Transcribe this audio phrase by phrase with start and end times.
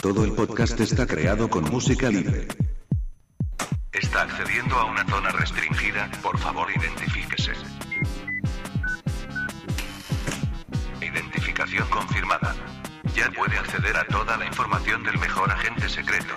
[0.00, 2.48] Todo el podcast está creado con música libre.
[3.92, 7.52] Está accediendo a una zona restringida, por favor identifíquese.
[11.02, 12.56] Identificación confirmada.
[13.14, 16.34] Ya puede acceder a toda la información del mejor agente secreto.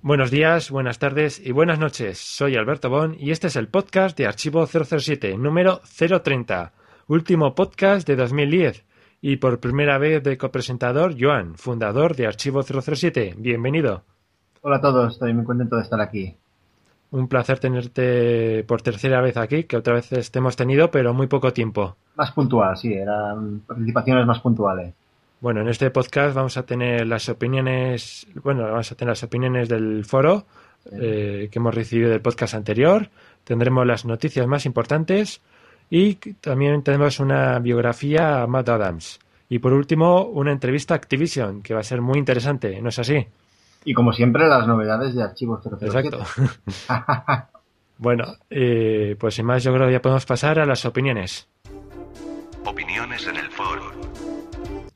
[0.00, 2.16] Buenos días, buenas tardes y buenas noches.
[2.16, 6.72] Soy Alberto Bon y este es el podcast de Archivo 007, número 030,
[7.08, 8.86] último podcast de 2010
[9.28, 13.34] y por primera vez de copresentador Joan, fundador de Archivo 007.
[13.36, 14.04] Bienvenido.
[14.62, 16.36] Hola a todos, estoy muy contento de estar aquí.
[17.10, 21.26] Un placer tenerte por tercera vez aquí, que otra vez te hemos tenido, pero muy
[21.26, 21.96] poco tiempo.
[22.14, 24.94] Más puntual, sí, eran participaciones más puntuales.
[25.40, 29.68] Bueno, en este podcast vamos a tener las opiniones, bueno, vamos a tener las opiniones
[29.68, 30.46] del foro
[30.92, 33.10] eh, que hemos recibido del podcast anterior,
[33.42, 35.42] tendremos las noticias más importantes
[35.90, 39.18] y también tenemos una biografía a Matt Adams.
[39.48, 42.98] Y por último, una entrevista a Activision, que va a ser muy interesante, ¿no es
[42.98, 43.26] así?
[43.84, 45.86] Y como siempre, las novedades de Archivos 007.
[45.86, 46.24] Exacto.
[47.98, 51.48] bueno, eh, pues sin más, yo creo que ya podemos pasar a las opiniones.
[52.64, 53.92] Opiniones en el foro.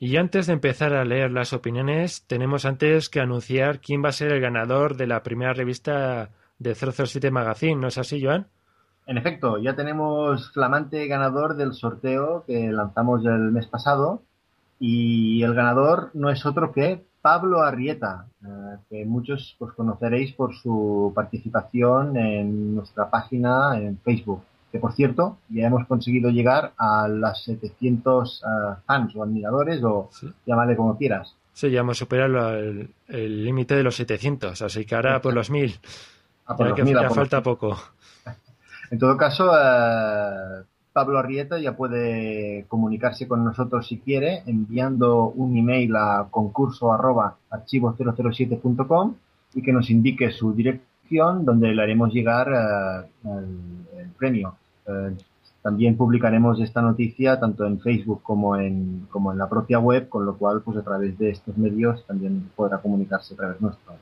[0.00, 4.12] Y antes de empezar a leer las opiniones, tenemos antes que anunciar quién va a
[4.12, 8.48] ser el ganador de la primera revista de 007 Magazine, ¿no es así, Joan?
[9.10, 14.22] En efecto, ya tenemos flamante ganador del sorteo que lanzamos el mes pasado
[14.78, 20.54] y el ganador no es otro que Pablo Arrieta, eh, que muchos pues, conoceréis por
[20.54, 24.42] su participación en nuestra página en Facebook.
[24.70, 30.08] Que por cierto, ya hemos conseguido llegar a las 700 uh, fans o admiradores o
[30.12, 30.32] sí.
[30.46, 31.34] llámale como quieras.
[31.52, 32.56] Sí, ya hemos superado
[33.08, 35.80] el límite de los 700, así que ahora por los 1000.
[36.50, 37.76] A por ya los que mil, a ya por falta los- poco.
[38.90, 45.56] En todo caso, eh, Pablo Arrieta ya puede comunicarse con nosotros si quiere, enviando un
[45.56, 49.14] email a concurso arroba archivo007.com
[49.54, 54.56] y que nos indique su dirección donde le haremos llegar eh, el, el premio.
[54.86, 55.16] Eh,
[55.62, 60.24] también publicaremos esta noticia tanto en Facebook como en, como en la propia web, con
[60.24, 63.92] lo cual, pues a través de estos medios también podrá comunicarse a través nuestro.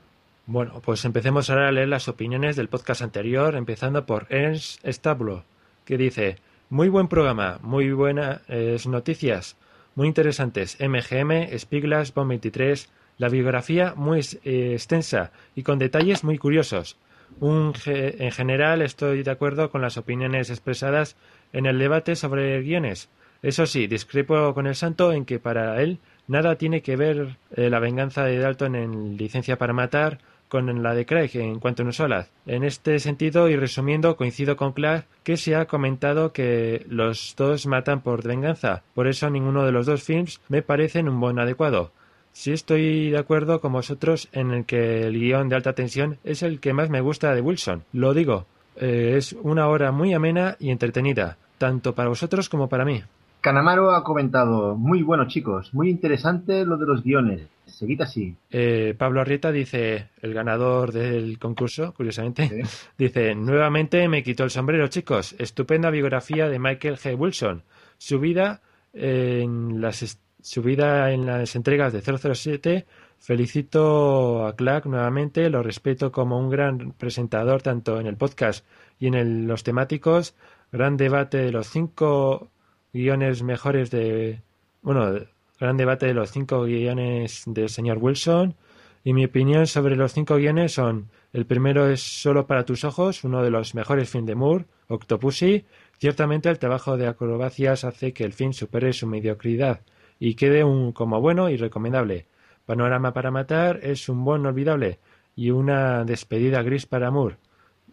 [0.51, 5.43] Bueno, pues empecemos ahora a leer las opiniones del podcast anterior, empezando por Ernst Stablo,
[5.85, 6.37] que dice,
[6.71, 8.41] muy buen programa, muy buenas
[8.87, 9.57] noticias,
[9.93, 12.89] muy interesantes, MGM, Spiglas, Bomb 23,
[13.19, 16.97] la biografía muy eh, extensa y con detalles muy curiosos.
[17.39, 21.15] Un en general estoy de acuerdo con las opiniones expresadas
[21.53, 23.09] en el debate sobre guiones.
[23.43, 27.69] Eso sí, discrepo con el santo en que para él nada tiene que ver eh,
[27.69, 30.17] la venganza de Dalton en Licencia para Matar
[30.49, 32.29] con la de Craig en cuanto a Solas.
[32.45, 37.67] En este sentido y resumiendo, coincido con Clark que se ha comentado que los dos
[37.67, 38.83] matan por venganza.
[38.93, 41.91] Por eso ninguno de los dos films me parecen un buen adecuado.
[42.31, 46.43] Sí estoy de acuerdo con vosotros en el que el guion de alta tensión es
[46.43, 47.83] el que más me gusta de Wilson.
[47.93, 48.45] Lo digo,
[48.75, 53.03] eh, es una hora muy amena y entretenida, tanto para vosotros como para mí.
[53.41, 58.35] Canamaro ha comentado, muy bueno chicos, muy interesante lo de los guiones, seguid así.
[58.51, 62.63] Eh, Pablo Arrieta dice, el ganador del concurso, curiosamente,
[62.97, 65.35] dice, nuevamente me quitó el sombrero, chicos.
[65.39, 67.17] Estupenda biografía de Michael G.
[67.17, 67.63] Wilson.
[67.97, 68.61] Su vida
[68.93, 72.85] en las, su vida en las entregas de 007.
[73.19, 78.65] Felicito a Clark nuevamente, lo respeto como un gran presentador tanto en el podcast
[78.99, 80.35] y en el- los temáticos.
[80.71, 82.49] Gran debate de los cinco
[82.93, 84.41] guiones mejores de...
[84.81, 85.19] Bueno,
[85.59, 88.55] gran debate de los cinco guiones del señor Wilson.
[89.03, 93.23] Y mi opinión sobre los cinco guiones son: el primero es Solo para tus ojos,
[93.23, 95.65] uno de los mejores films de Moore, Octopussy.
[95.99, 99.81] Ciertamente el trabajo de acrobacias hace que el film supere su mediocridad
[100.19, 102.25] y quede un, como bueno y recomendable.
[102.65, 104.99] Panorama para matar es un buen olvidable
[105.35, 107.37] y una despedida gris para Moore.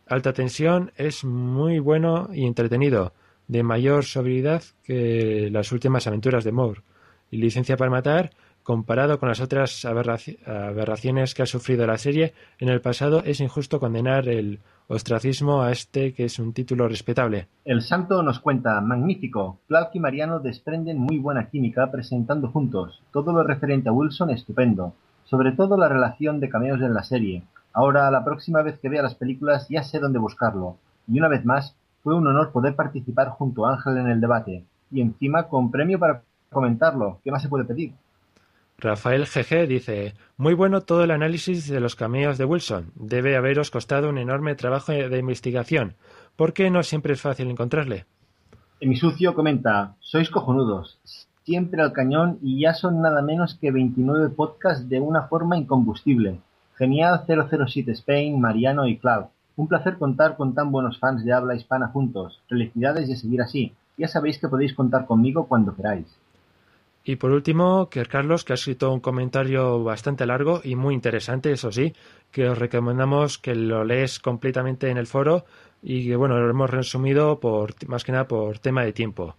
[0.09, 3.13] Alta tensión es muy bueno y entretenido,
[3.49, 6.81] de mayor sobriedad que las últimas aventuras de Moore.
[7.31, 8.31] Y Licencia para matar,
[8.63, 13.41] comparado con las otras aberraci- aberraciones que ha sufrido la serie en el pasado, es
[13.41, 14.59] injusto condenar el
[14.89, 17.49] ostracismo a este que es un título respetable.
[17.65, 23.33] El santo nos cuenta, magnífico, Clark y Mariano desprenden muy buena química presentando juntos, todo
[23.33, 24.95] lo referente a Wilson estupendo,
[25.25, 27.43] sobre todo la relación de cameos en la serie.
[27.73, 30.77] Ahora, la próxima vez que vea las películas ya sé dónde buscarlo,
[31.09, 31.75] y una vez más,
[32.07, 34.63] fue un honor poder participar junto a Ángel en el debate,
[34.93, 36.23] y encima con premio para
[36.53, 37.95] comentarlo, ¿qué más se puede pedir?
[38.79, 42.93] Rafael GG dice, muy bueno todo el análisis de los cameos de Wilson.
[42.95, 45.97] Debe haberos costado un enorme trabajo de investigación,
[46.37, 48.05] porque no siempre es fácil encontrarle.
[48.81, 51.01] Mi sucio comenta, sois cojonudos.
[51.43, 56.39] siempre al cañón y ya son nada menos que 29 podcasts de una forma incombustible.
[56.77, 59.27] Genial 007 Spain, Mariano y Cloud.
[59.57, 62.43] Un placer contar con tan buenos fans de habla hispana juntos.
[62.49, 63.73] Felicidades y seguir así.
[63.97, 66.07] Ya sabéis que podéis contar conmigo cuando queráis.
[67.09, 71.53] Y por último, que Carlos, que ha escrito un comentario bastante largo y muy interesante,
[71.53, 71.95] eso sí,
[72.33, 75.45] que os recomendamos que lo lees completamente en el foro
[75.83, 79.37] y que, bueno, lo hemos resumido por, más que nada por tema de tiempo.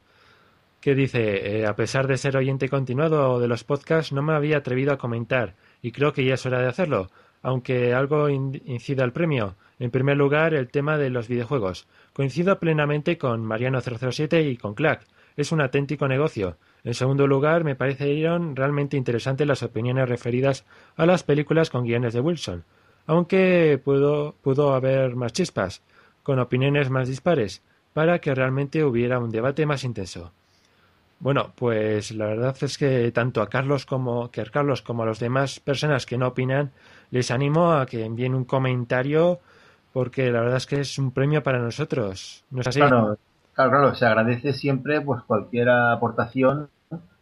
[0.80, 4.60] Que dice, eh, a pesar de ser oyente continuado de los podcasts, no me había
[4.60, 7.10] atrevido a comentar y creo que ya es hora de hacerlo,
[7.42, 9.56] aunque algo incida al premio.
[9.80, 11.88] En primer lugar, el tema de los videojuegos.
[12.14, 15.06] Coincido plenamente con Mariano007 y con Clack.
[15.36, 16.58] Es un auténtico negocio
[16.88, 20.64] en segundo lugar, me parecieron realmente interesantes las opiniones referidas
[20.96, 22.64] a las películas con guiones de Wilson,
[23.08, 25.82] aunque pudo, pudo haber más chispas,
[26.24, 27.62] con opiniones más dispares,
[27.92, 30.32] para que realmente hubiera un debate más intenso.
[31.20, 36.06] Bueno, pues la verdad es que tanto a Carlos como a Carlos las demás personas
[36.06, 36.72] que no opinan,
[37.10, 39.40] les animo a que envíen un comentario
[39.94, 42.46] porque la verdad es que es un premio para nosotros.
[42.52, 42.80] ¿No es así?
[42.80, 43.18] Claro,
[43.54, 46.70] claro, claro, se agradece siempre pues cualquier aportación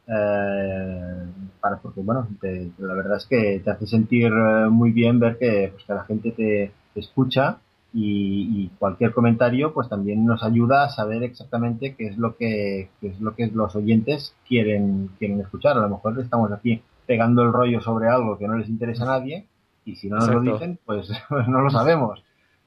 [0.08, 1.26] eh,
[1.60, 5.70] para, porque bueno, la verdad es que te hace sentir eh, muy bien ver que,
[5.72, 7.58] pues, que la gente te, escucha
[7.98, 13.22] y, cualquier comentario pues también nos ayuda a saber exactamente qué es lo que, es
[13.22, 15.78] lo que los oyentes quieren, quieren escuchar.
[15.78, 19.20] A lo mejor estamos aquí pegando el rollo sobre algo que no les interesa a
[19.20, 19.46] nadie
[19.86, 22.22] y si no nos lo dicen pues, pues, no lo sabemos.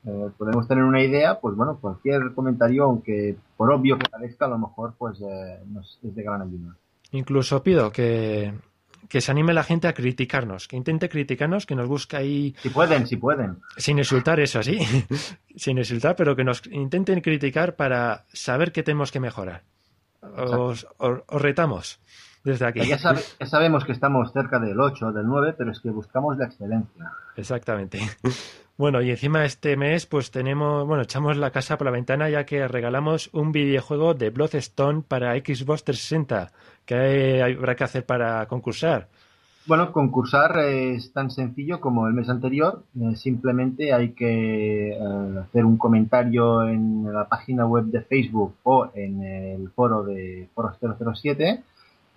[0.07, 4.49] Eh, podemos tener una idea, pues bueno, cualquier comentario, aunque por obvio que parezca, a
[4.49, 5.21] lo mejor pues
[5.67, 6.75] nos es de gran ayuda.
[7.11, 8.55] Incluso pido que,
[9.09, 12.55] que se anime la gente a criticarnos, que intente criticarnos, que nos busque ahí.
[12.61, 13.59] Si pueden, si pueden.
[13.77, 14.79] Sin insultar, eso así.
[15.57, 19.63] sin insultar, pero que nos intenten criticar para saber qué tenemos que mejorar.
[20.21, 20.87] Os,
[21.29, 22.01] retamos
[22.45, 22.81] desde aquí.
[22.87, 26.47] Ya, ya, sabemos que estamos cerca del 8, del 9, pero es que buscamos la
[26.47, 27.13] excelencia.
[27.37, 28.01] Exactamente.
[28.79, 32.47] Bueno, y encima este mes pues tenemos, bueno, echamos la casa por la ventana ya
[32.47, 36.53] que regalamos un videojuego de Bloodstone para Xbox 360.
[36.87, 39.09] ¿Qué habrá que hacer para concursar?
[39.67, 42.85] Bueno, concursar es tan sencillo como el mes anterior.
[43.01, 44.99] Eh, simplemente hay que eh,
[45.43, 50.79] hacer un comentario en la página web de Facebook o en el foro de Foros
[50.79, 51.65] 007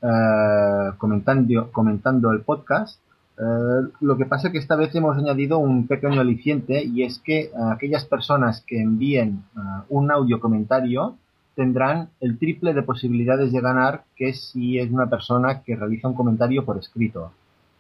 [0.04, 3.02] eh, comentando, comentando el podcast
[3.38, 7.20] eh, lo que pasa es que esta vez hemos añadido un pequeño aliciente y es
[7.20, 11.18] que eh, aquellas personas que envíen eh, un audio comentario
[11.56, 16.14] tendrán el triple de posibilidades de ganar que si es una persona que realiza un
[16.14, 17.32] comentario por escrito.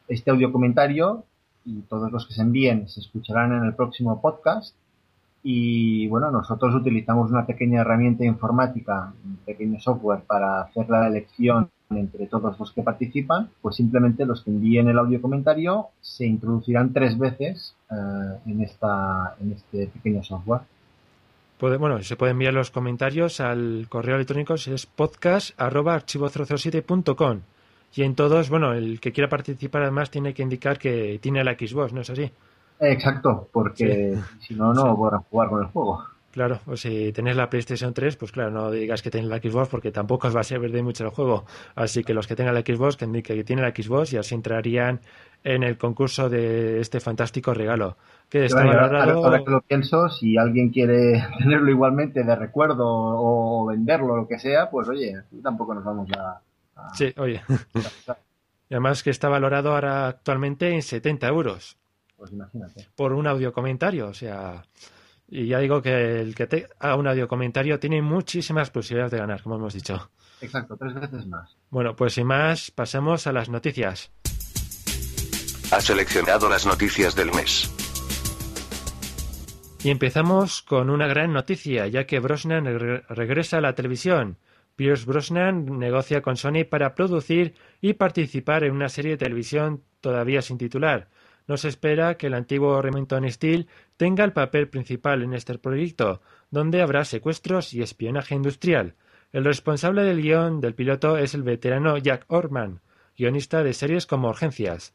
[0.07, 1.25] Este audio comentario
[1.65, 4.75] y todos los que se envíen se escucharán en el próximo podcast
[5.44, 11.69] y bueno, nosotros utilizamos una pequeña herramienta informática, un pequeño software para hacer la elección
[11.97, 16.93] entre todos los que participan, pues simplemente los que envíen el audio comentario se introducirán
[16.93, 17.95] tres veces eh,
[18.45, 20.61] en, esta, en este pequeño software.
[21.57, 27.39] Puede, bueno, se pueden enviar los comentarios al correo electrónico, es podcast.archivo007.com.
[27.93, 31.53] Y en todos, bueno, el que quiera participar además tiene que indicar que tiene la
[31.53, 32.31] Xbox, ¿no es así?
[32.79, 36.05] Exacto, porque si no, no podrán jugar con el juego.
[36.31, 39.68] Claro, o si tenéis la PlayStation 3, pues claro, no digas que tenéis la Xbox
[39.68, 41.45] porque tampoco os va a servir de mucho el juego.
[41.75, 45.01] Así que los que tengan la Xbox, que que tienen la Xbox y así entrarían
[45.44, 47.98] en el concurso de este fantástico regalo.
[48.29, 54.15] Que está ahora, que lo pienso, si alguien quiere tenerlo igualmente de recuerdo o venderlo
[54.15, 56.39] lo que sea, pues oye, tampoco nos vamos a...
[56.94, 57.41] Sí, oye.
[58.70, 61.77] y además que está valorado ahora actualmente en 70 euros.
[62.15, 62.88] Pues imagínate.
[62.96, 64.63] Por un audio comentario, o sea...
[65.33, 69.19] Y ya digo que el que te haga un audio comentario tiene muchísimas posibilidades de
[69.19, 70.11] ganar, como hemos dicho.
[70.41, 71.55] Exacto, tres veces más.
[71.69, 74.11] Bueno, pues sin más, pasemos a las noticias.
[75.71, 77.71] Ha seleccionado las noticias del mes.
[79.85, 82.65] Y empezamos con una gran noticia, ya que Brosnan
[83.07, 84.38] regresa a la televisión.
[84.75, 90.41] Pierce Brosnan negocia con Sony para producir y participar en una serie de televisión todavía
[90.41, 91.07] sin titular.
[91.48, 93.67] No se espera que el antiguo Remington Steel
[93.98, 98.95] tenga el papel principal en este proyecto, donde habrá secuestros y espionaje industrial.
[99.31, 102.81] El responsable del guion del piloto es el veterano Jack Orman,
[103.17, 104.93] guionista de series como Urgencias.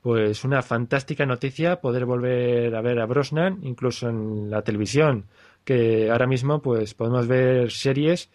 [0.00, 5.26] Pues una fantástica noticia poder volver a ver a Brosnan, incluso en la televisión,
[5.64, 8.30] que ahora mismo pues podemos ver series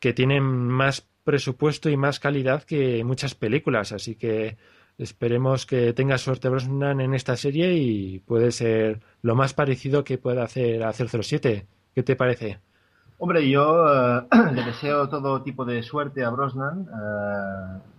[0.00, 4.56] que tienen más presupuesto y más calidad que muchas películas, así que
[4.98, 10.16] Esperemos que tenga suerte Brosnan en esta serie y puede ser lo más parecido que
[10.16, 11.66] pueda hacer a 007.
[11.94, 12.58] ¿Qué te parece?
[13.18, 16.86] Hombre, yo eh, le deseo todo tipo de suerte a Brosnan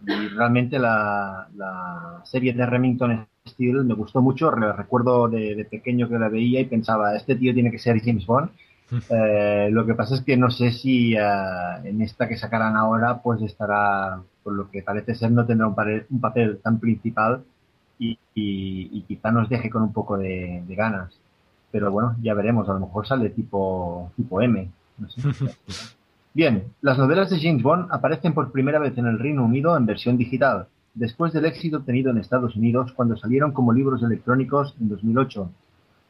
[0.08, 4.52] eh, y realmente la, la, serie de Remington Steel me gustó mucho.
[4.52, 8.50] Recuerdo de, pequeño que la veía y pensaba, este tío tiene que ser James Bond.
[9.10, 11.20] Eh, lo que pasa es que no sé si eh,
[11.84, 15.76] en esta que sacarán ahora pues estará, por lo que parece ser, no tendrá un,
[15.76, 17.44] papel, un papel tan principal
[18.00, 21.14] y, y, y, quizá nos deje con un poco de, de, ganas.
[21.72, 24.70] Pero bueno, ya veremos, a lo mejor sale tipo, tipo M.
[25.00, 25.22] No sé.
[26.34, 29.88] Bien, las novelas de James Bond aparecen por primera vez en el Reino Unido en
[29.88, 34.90] versión digital, después del éxito obtenido en Estados Unidos cuando salieron como libros electrónicos en
[34.90, 35.50] 2008.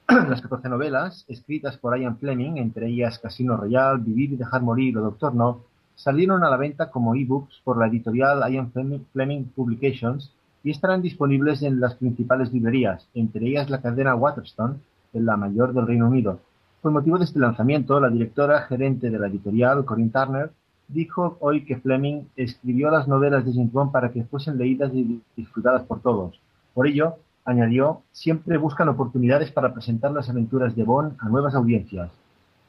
[0.29, 4.97] Las 14 novelas, escritas por Ian Fleming, entre ellas Casino Royale, Vivir y Dejar Morir
[4.97, 10.31] o Doctor No, salieron a la venta como ebooks por la editorial Ian Fleming Publications
[10.63, 14.75] y estarán disponibles en las principales librerías, entre ellas la cadena Waterstone,
[15.11, 16.39] la mayor del Reino Unido.
[16.81, 20.51] Con motivo de este lanzamiento, la directora gerente de la editorial, Corinne Turner,
[20.87, 25.21] dijo hoy que Fleming escribió las novelas de James Bond para que fuesen leídas y
[25.35, 26.39] disfrutadas por todos.
[26.73, 32.11] Por ello, añadió, siempre buscan oportunidades para presentar las aventuras de Bond a nuevas audiencias.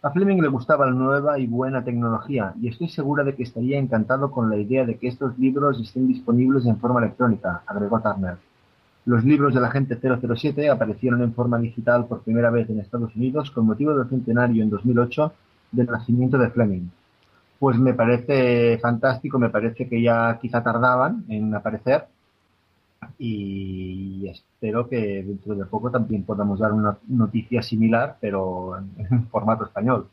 [0.01, 3.77] A Fleming le gustaba la nueva y buena tecnología y estoy segura de que estaría
[3.77, 8.37] encantado con la idea de que estos libros estén disponibles en forma electrónica, agregó Turner.
[9.05, 13.51] Los libros del agente 007 aparecieron en forma digital por primera vez en Estados Unidos
[13.51, 15.33] con motivo del centenario en 2008
[15.73, 16.89] del nacimiento de Fleming.
[17.59, 22.07] Pues me parece fantástico, me parece que ya quizá tardaban en aparecer
[23.19, 29.65] y espero que dentro de poco también podamos dar una noticia similar, pero en, formato
[29.65, 30.09] español.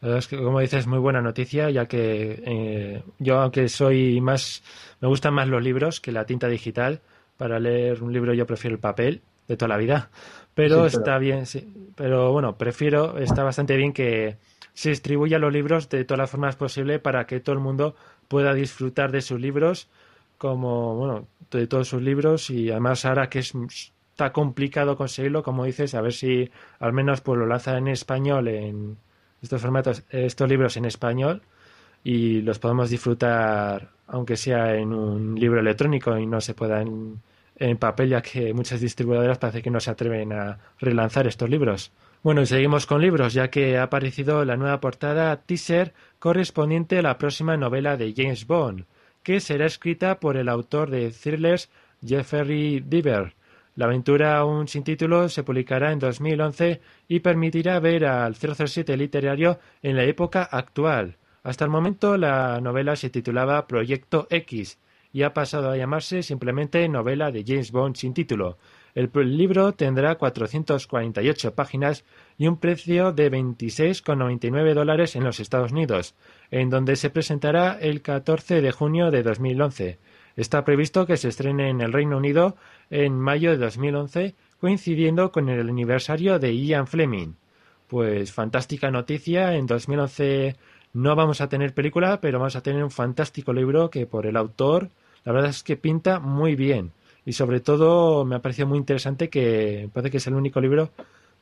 [0.00, 4.62] Es que, como dices, muy buena noticia, ya que eh, yo, aunque soy más,
[5.00, 7.00] me gustan más los libros que la tinta digital.
[7.36, 10.10] Para leer un libro yo prefiero el papel de toda la vida,
[10.54, 10.86] pero, sí, pero...
[10.86, 11.92] está bien, sí.
[11.94, 14.36] Pero bueno, prefiero, está bastante bien que
[14.74, 17.96] se distribuya los libros de todas las formas posibles para que todo el mundo
[18.28, 19.88] pueda disfrutar de sus libros
[20.38, 23.52] como, bueno, de todos sus libros y además ahora que es,
[24.12, 28.48] está complicado conseguirlo, como dices, a ver si al menos pues lo lanzan en español,
[28.48, 28.96] en
[29.42, 31.42] estos formatos, estos libros en español
[32.02, 37.20] y los podemos disfrutar aunque sea en un libro electrónico y no se pueda en,
[37.58, 41.92] en papel, ya que muchas distribuidoras parece que no se atreven a relanzar estos libros.
[42.22, 47.02] Bueno, y seguimos con libros, ya que ha aparecido la nueva portada teaser correspondiente a
[47.02, 48.84] la próxima novela de James Bond,
[49.22, 51.70] que será escrita por el autor de thrillers
[52.04, 53.34] Jeffrey Deaver.
[53.74, 59.60] La aventura aún sin título se publicará en 2011 y permitirá ver al 007 literario
[59.82, 61.16] en la época actual.
[61.44, 64.78] Hasta el momento la novela se titulaba Proyecto X
[65.12, 68.58] y ha pasado a llamarse simplemente novela de James Bond sin título.
[68.98, 72.04] El libro tendrá 448 páginas
[72.36, 76.16] y un precio de 26,99 dólares en los Estados Unidos,
[76.50, 79.98] en donde se presentará el 14 de junio de 2011.
[80.34, 82.56] Está previsto que se estrene en el Reino Unido
[82.90, 87.34] en mayo de 2011, coincidiendo con el aniversario de Ian Fleming.
[87.86, 90.56] Pues fantástica noticia, en 2011
[90.94, 94.36] no vamos a tener película, pero vamos a tener un fantástico libro que por el
[94.36, 94.88] autor,
[95.24, 96.90] la verdad es que pinta muy bien.
[97.28, 100.88] Y sobre todo me ha parecido muy interesante que parece que es el único libro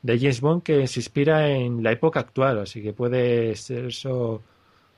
[0.01, 4.41] de James Bond que se inspira en la época actual, así que puede ser eso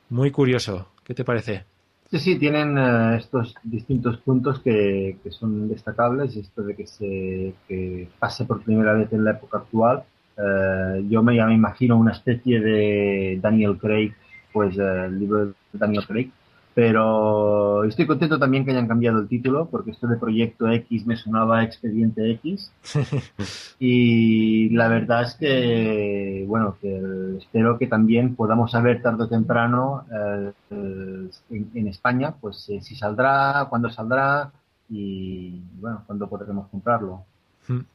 [0.08, 0.88] muy curioso.
[1.04, 1.64] ¿Qué te parece?
[2.10, 6.34] Sí, sí, tienen uh, estos distintos puntos que, que, son destacables.
[6.34, 10.02] Esto de que se que pase por primera vez en la época actual.
[10.36, 14.12] Uh, yo me, ya me imagino una especie de Daniel Craig,
[14.52, 16.32] pues uh, el libro de Daniel Craig.
[16.72, 21.16] Pero estoy contento también que hayan cambiado el título, porque esto de Proyecto X me
[21.16, 22.72] sonaba Expediente X.
[23.80, 30.04] y la verdad es que, bueno, que espero que también podamos saber tarde o temprano
[30.12, 34.52] eh, en, en, España, pues eh, si saldrá, cuándo saldrá
[34.88, 37.24] y, bueno, cuándo podremos comprarlo.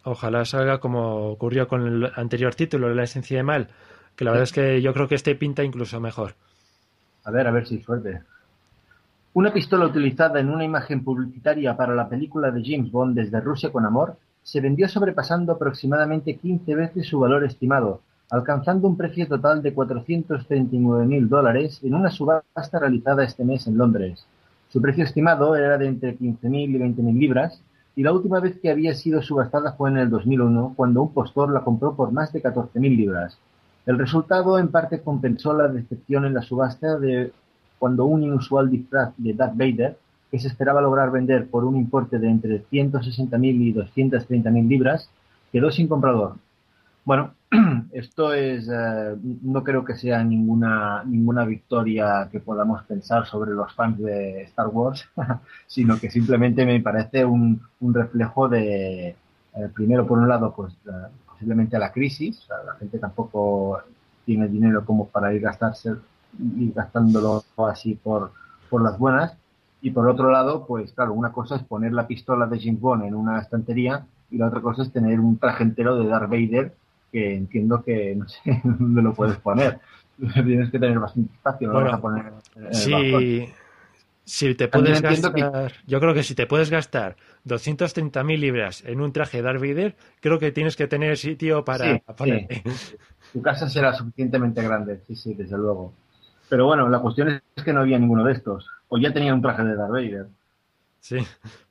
[0.03, 3.70] Ojalá salga como ocurrió con el anterior título, La esencia de mal,
[4.15, 6.36] que la verdad es que yo creo que este pinta incluso mejor.
[7.24, 8.22] A ver, a ver si suerte.
[9.36, 13.70] Una pistola utilizada en una imagen publicitaria para la película de James Bond desde Rusia
[13.70, 18.00] con amor se vendió sobrepasando aproximadamente 15 veces su valor estimado,
[18.30, 24.25] alcanzando un precio total de 439.000 dólares en una subasta realizada este mes en Londres.
[24.70, 27.62] Su precio estimado era de entre 15.000 y 20.000 libras,
[27.94, 31.51] y la última vez que había sido subastada fue en el 2001, cuando un postor
[31.51, 33.38] la compró por más de 14.000 libras.
[33.86, 37.34] El resultado en parte compensó la decepción en la subasta de
[37.79, 39.98] cuando un inusual disfraz de Darth Vader,
[40.32, 45.10] que se esperaba lograr vender por un importe de entre 160.000 y 230.000 libras,
[45.51, 46.36] quedó sin comprador.
[47.05, 47.36] Bueno,
[47.91, 53.72] esto es, eh, no creo que sea ninguna, ninguna victoria que podamos pensar sobre los
[53.74, 55.08] fans de Star Wars,
[55.67, 59.10] sino que simplemente me parece un, un reflejo de,
[59.55, 60.91] eh, primero por un lado, pues eh,
[61.29, 63.79] posiblemente la crisis, la gente tampoco
[64.25, 65.94] tiene dinero como para ir gastarse
[66.58, 68.32] ir gastándolo así por,
[68.70, 69.38] por las buenas,
[69.86, 73.04] y por otro lado, pues claro, una cosa es poner la pistola de James Bond
[73.04, 76.74] en una estantería y la otra cosa es tener un traje entero de Darth Vader
[77.12, 79.80] que entiendo que no sé dónde lo puedes poner.
[80.18, 82.34] Tienes que tener bastante espacio, no bueno, vas a poner.
[82.72, 83.48] Sí,
[84.24, 85.74] si te puedes gastar, que...
[85.86, 87.15] yo creo que si te puedes gastar
[87.46, 91.94] 230.000 libras en un traje de Darth Vader, creo que tienes que tener sitio para
[91.94, 92.63] sí, ponerte.
[92.65, 92.96] Sí.
[93.34, 95.94] Tu casa será suficientemente grande, sí, sí, desde luego.
[96.50, 98.70] Pero bueno, la cuestión es que no había ninguno de estos.
[98.88, 100.28] O ya tenía un traje de Darth Vader.
[101.00, 101.18] Sí,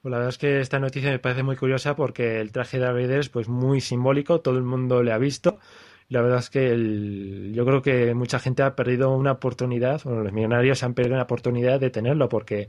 [0.01, 2.85] pues la verdad es que esta noticia me parece muy curiosa porque el traje de
[2.85, 5.59] Darth Vader es pues muy simbólico, todo el mundo le ha visto.
[6.09, 10.23] La verdad es que el, yo creo que mucha gente ha perdido una oportunidad, bueno,
[10.23, 12.69] los millonarios han perdido una oportunidad de tenerlo porque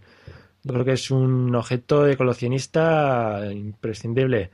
[0.64, 4.50] yo creo que es un objeto de coleccionista imprescindible.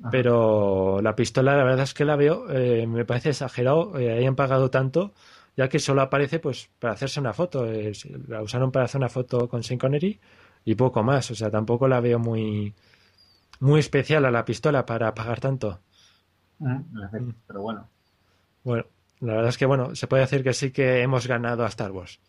[0.00, 0.10] Ajá.
[0.10, 4.36] Pero la pistola, la verdad es que la veo, eh, me parece exagerado, eh, hayan
[4.36, 5.14] pagado tanto,
[5.58, 7.66] ya que solo aparece pues para hacerse una foto.
[8.28, 10.20] La usaron para hacer una foto con Sean Connery
[10.64, 11.32] y poco más.
[11.32, 12.72] O sea, tampoco la veo muy,
[13.58, 15.80] muy especial a la pistola para pagar tanto.
[16.60, 17.88] Mm, pero bueno.
[18.62, 18.84] Bueno,
[19.18, 21.90] la verdad es que bueno, se puede decir que sí que hemos ganado a Star
[21.90, 22.20] Wars.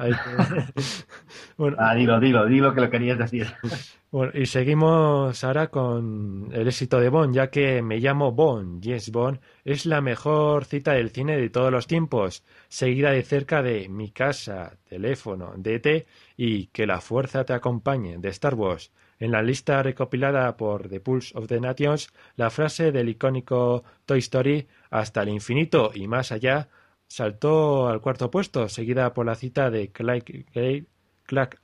[1.56, 3.46] Bueno, ah, dilo, dilo, dilo que lo querías decir.
[4.12, 9.12] Bueno, y seguimos ahora con el éxito de Bond, ya que Me llamo Bond, James
[9.12, 13.88] Bond, es la mejor cita del cine de todos los tiempos, seguida de cerca de
[13.88, 18.90] Mi casa, teléfono, DT y Que la fuerza te acompañe, de Star Wars.
[19.20, 24.18] En la lista recopilada por The Pulse of the Nations, la frase del icónico Toy
[24.18, 26.68] Story hasta el infinito y más allá
[27.10, 30.30] saltó al cuarto puesto, seguida por la cita de Clark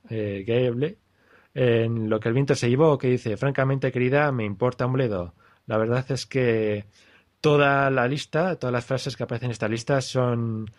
[0.09, 0.97] eh, Gable
[1.53, 5.33] en lo que el viento se llevó, que dice, francamente querida, me importa un bledo.
[5.65, 6.85] La verdad es que
[7.39, 10.69] toda la lista, todas las frases que aparecen en esta lista son,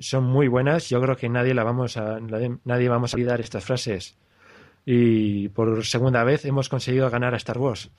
[0.00, 0.88] son muy buenas.
[0.88, 4.18] Yo creo que nadie la vamos a, nadie vamos a olvidar estas frases.
[4.84, 7.90] Y por segunda vez hemos conseguido ganar a Star Wars.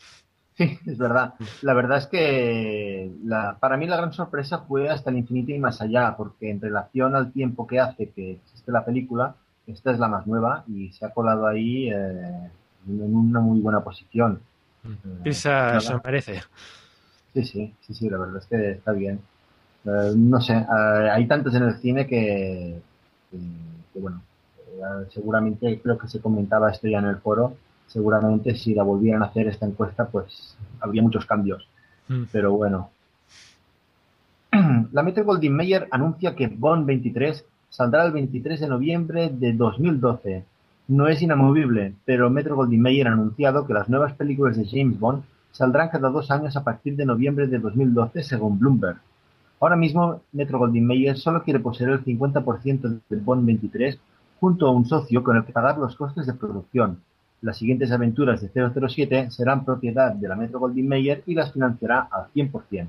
[0.55, 1.33] Sí, es verdad.
[1.61, 5.59] La verdad es que la, para mí la gran sorpresa fue hasta el infinito y
[5.59, 9.35] más allá, porque en relación al tiempo que hace que existe la película,
[9.67, 12.49] esta es la más nueva y se ha colado ahí eh,
[12.87, 14.39] en una muy buena posición.
[15.23, 16.41] Esa se parece.
[17.33, 19.19] Sí, sí, sí, sí, la verdad es que está bien.
[19.83, 22.79] Eh, no sé, eh, hay tantos en el cine que,
[23.29, 23.37] que,
[23.93, 24.21] que bueno,
[24.67, 27.55] eh, seguramente creo que se comentaba esto ya en el foro,
[27.87, 31.67] seguramente si la volvieran a hacer esta encuesta, pues habría muchos cambios.
[32.07, 32.23] Mm.
[32.31, 32.89] Pero bueno.
[34.91, 40.43] La Metro Goldwyn Mayer anuncia que Bond 23 saldrá el 23 de noviembre de 2012.
[40.87, 44.99] No es inamovible, pero Metro Goldwyn Mayer ha anunciado que las nuevas películas de James
[44.99, 48.97] Bond saldrán cada dos años a partir de noviembre de 2012, según Bloomberg.
[49.59, 53.97] Ahora mismo, Metro Goldwyn Mayer solo quiere poseer el 50% del Bond 23
[54.39, 56.99] junto a un socio con el que pagar los costes de producción.
[57.41, 62.07] Las siguientes aventuras de 007 serán propiedad de la Metro Goldwyn Mayer y las financiará
[62.11, 62.87] al 100%.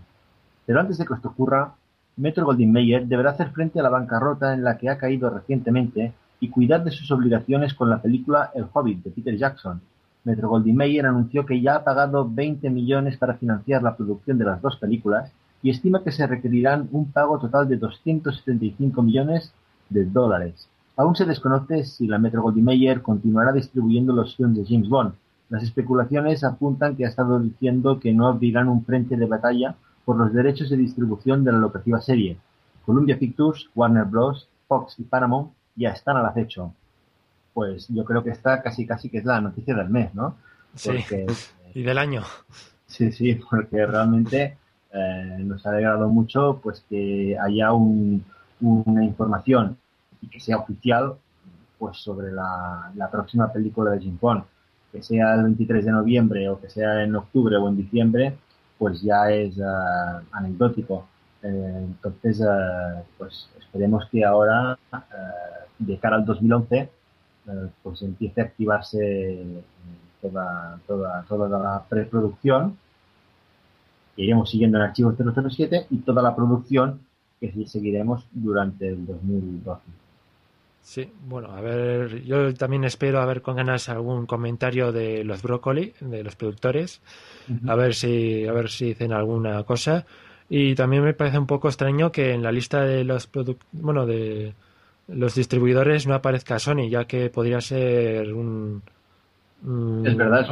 [0.65, 1.75] Pero antes de que esto ocurra,
[2.17, 6.13] Metro Goldwyn Mayer deberá hacer frente a la bancarrota en la que ha caído recientemente
[6.41, 9.81] y cuidar de sus obligaciones con la película El Hobbit de Peter Jackson.
[10.25, 14.45] Metro Goldwyn Mayer anunció que ya ha pagado 20 millones para financiar la producción de
[14.45, 15.31] las dos películas
[15.63, 19.53] y estima que se requerirán un pago total de 275 millones
[19.89, 20.69] de dólares.
[20.97, 25.15] Aún se desconoce si la Metro Goldwyn Mayer continuará distribuyendo los films de James Bond.
[25.51, 30.17] Las especulaciones apuntan que ha estado diciendo que no abrirán un frente de batalla por
[30.17, 32.39] los derechos de distribución de la lucrativa serie.
[32.87, 36.73] Columbia Pictures, Warner Bros., Fox y Paramount ya están al acecho.
[37.53, 40.37] Pues yo creo que esta casi casi que es la noticia del mes, ¿no?
[40.83, 42.23] Porque, sí, y del año.
[42.87, 44.57] Sí, sí, porque realmente
[44.93, 48.25] eh, nos ha alegrado mucho pues que haya un,
[48.61, 49.77] una información
[50.31, 51.15] que sea oficial
[51.79, 54.45] pues sobre la, próxima película de Jim Bond.
[54.93, 58.37] Que sea el 23 de noviembre o que sea en octubre o en diciembre,
[58.79, 61.07] pues ya es uh, anecdótico.
[61.43, 64.79] Eh, entonces, uh, pues esperemos que ahora,
[65.79, 66.89] de cara al 2011,
[67.83, 69.63] pues empiece a activarse
[70.21, 72.77] toda, toda, toda la preproducción
[74.17, 77.01] que iremos siguiendo en Archivos 007 y toda la producción
[77.39, 80.06] que seguiremos durante el 2012.
[80.87, 85.43] Sí, bueno, a ver, yo también espero a ver con ganas algún comentario de los
[85.43, 87.01] Brócoli, de los productores,
[87.49, 87.71] uh -huh.
[87.73, 90.07] a ver si a ver si dicen alguna cosa.
[90.49, 93.29] Y también me parece un poco extraño que en la lista de los
[93.73, 94.55] bueno, de
[95.09, 98.81] los distribuidores no aparezca Sony, ya que podría ser un,
[100.05, 100.47] es verdad,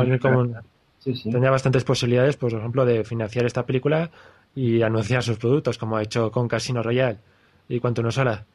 [1.30, 4.10] Tenía bastantes posibilidades, por ejemplo, de financiar esta película
[4.52, 7.18] y anunciar sus productos, como ha hecho con Casino Royale
[7.68, 8.46] y cuanto nos hará.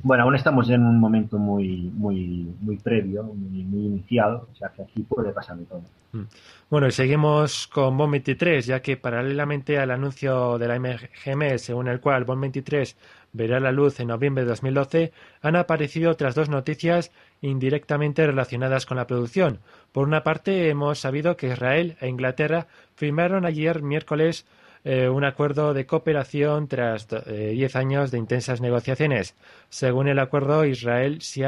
[0.00, 4.82] Bueno, aún estamos en un momento muy, muy, muy previo, muy, inicial, o sea que
[4.82, 5.82] aquí puede pasar de todo.
[6.12, 6.22] Mm.
[6.68, 11.86] Bueno, y seguimos con Bond 23, ya que paralelamente al anuncio de la MGM, según
[11.86, 12.96] el cual Bond 23
[13.32, 18.96] verá la luz en noviembre de 2012, han aparecido otras dos noticias indirectamente relacionadas con
[18.96, 19.60] la producción.
[19.92, 24.46] Por una parte, hemos sabido que Israel e Inglaterra firmaron ayer miércoles
[24.84, 29.36] eh, un acuerdo de cooperación tras eh, diez años de intensas negociaciones.
[29.68, 31.44] Según el acuerdo, Israel se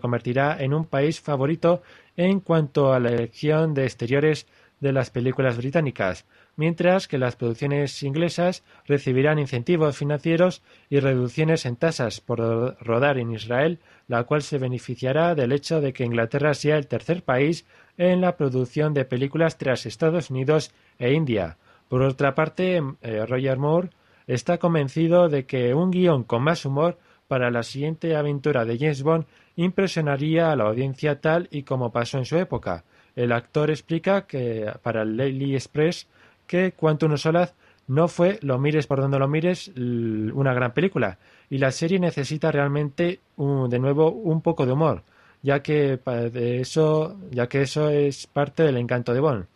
[0.00, 1.82] convertirá en un país favorito
[2.16, 4.46] en cuanto a la elección de exteriores
[4.80, 6.24] de las películas británicas,
[6.56, 12.38] mientras que las producciones inglesas recibirán incentivos financieros y reducciones en tasas por
[12.80, 17.24] rodar en Israel, la cual se beneficiará del hecho de que Inglaterra sea el tercer
[17.24, 21.58] país en la producción de películas tras Estados Unidos e India.
[21.88, 23.90] Por otra parte, eh, Roger Moore
[24.26, 26.98] está convencido de que un guion con más humor
[27.28, 32.18] para la siguiente aventura de James Bond impresionaría a la audiencia tal y como pasó
[32.18, 32.84] en su época.
[33.16, 36.06] El actor explica que para el Daily Express
[36.46, 37.54] que Quantum of Solace
[37.88, 42.52] no fue, lo mires por donde lo mires, una gran película, y la serie necesita
[42.52, 45.02] realmente de nuevo un poco de humor,
[45.42, 49.46] ya que de eso, ya que eso es parte del encanto de Bond.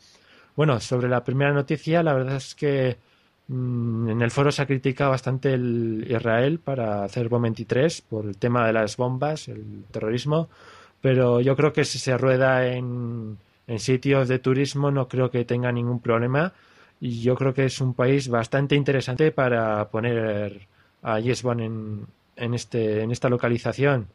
[0.56, 2.98] Bueno, sobre la primera noticia, la verdad es que
[3.48, 8.26] mm, en el foro se ha criticado bastante el Israel para hacer BOM 23 por
[8.26, 10.48] el tema de las bombas, el terrorismo,
[11.00, 15.44] pero yo creo que si se rueda en, en sitios de turismo no creo que
[15.44, 16.52] tenga ningún problema
[17.00, 20.68] y yo creo que es un país bastante interesante para poner
[21.02, 24.06] a Yes en, en, este, en esta localización.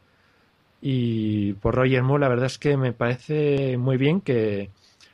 [0.82, 4.70] Y por Roger Moore, la verdad es que me parece muy bien que,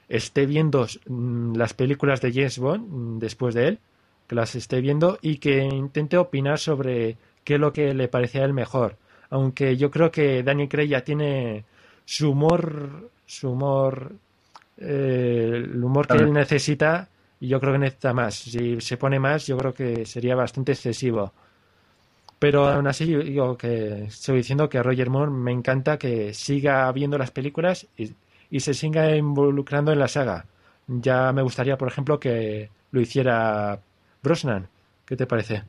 [0.09, 3.79] esté viendo mm, las películas de James Bond mm, después de él,
[4.27, 8.41] que las esté viendo y que intente opinar sobre qué es lo que le parece
[8.41, 8.97] a él mejor.
[9.29, 11.65] Aunque yo creo que Daniel Craig ya tiene
[12.05, 14.13] su humor, su humor,
[14.77, 18.35] eh, el humor que él necesita y yo creo que necesita más.
[18.35, 21.33] Si se pone más, yo creo que sería bastante excesivo.
[22.39, 27.17] Pero aún así, digo que estoy diciendo que Roger Moore me encanta que siga viendo
[27.17, 28.13] las películas y
[28.53, 30.45] y se siga involucrando en la saga.
[30.87, 33.79] Ya me gustaría, por ejemplo, que lo hiciera
[34.21, 34.67] Brosnan.
[35.07, 35.63] ¿Qué te parece?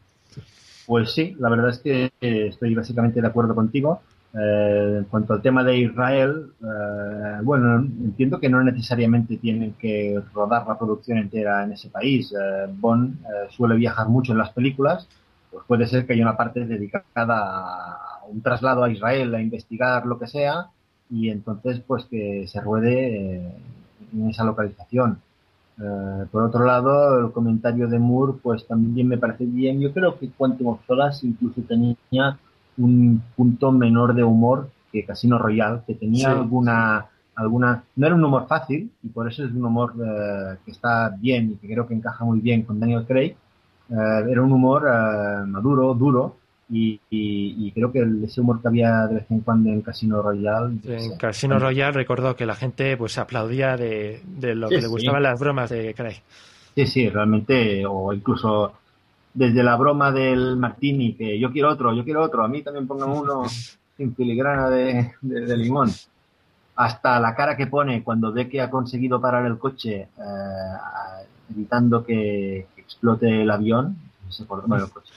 [0.85, 4.03] Pues sí, la verdad es que estoy básicamente de acuerdo contigo.
[4.35, 10.21] Eh, en cuanto al tema de Israel, eh, bueno, entiendo que no necesariamente tienen que
[10.35, 12.35] rodar la producción entera en ese país.
[12.39, 13.17] Eh, Bond
[13.49, 15.09] suele viajar mucho en las películas,
[15.51, 20.05] pues puede ser que haya una parte dedicada a un traslado a Israel a investigar
[20.05, 20.67] lo que sea
[21.11, 23.53] y entonces pues que se ruede eh,
[24.13, 25.19] en esa localización.
[25.81, 29.81] Eh, por otro lado, el comentario de Moore pues también me parece bien.
[29.81, 32.39] Yo creo que Quantum of Solace incluso tenía
[32.77, 38.25] un punto menor de humor que Casino Royale, que tenía alguna alguna no era un
[38.25, 41.85] humor fácil y por eso es un humor eh, que está bien y que creo
[41.87, 43.37] que encaja muy bien con Daniel Craig.
[43.91, 44.85] era un humor
[45.47, 46.37] maduro, duro,
[46.69, 50.79] y, creo que ese humor que había de vez en cuando en Casino Royale.
[50.85, 55.39] En Casino Royale recordó que la gente pues aplaudía de, lo que le gustaban las
[55.39, 56.23] bromas de Craig.
[56.75, 58.73] Sí, sí, realmente, o incluso
[59.33, 62.87] desde la broma del Martini, que yo quiero otro, yo quiero otro, a mí también
[62.87, 63.45] pongan uno
[63.97, 65.13] sin filigrana de,
[65.57, 65.91] limón,
[66.77, 72.05] hasta la cara que pone cuando ve que ha conseguido parar el coche eh, evitando
[72.05, 75.13] que, explote el avión, no sé por, bueno, el coche,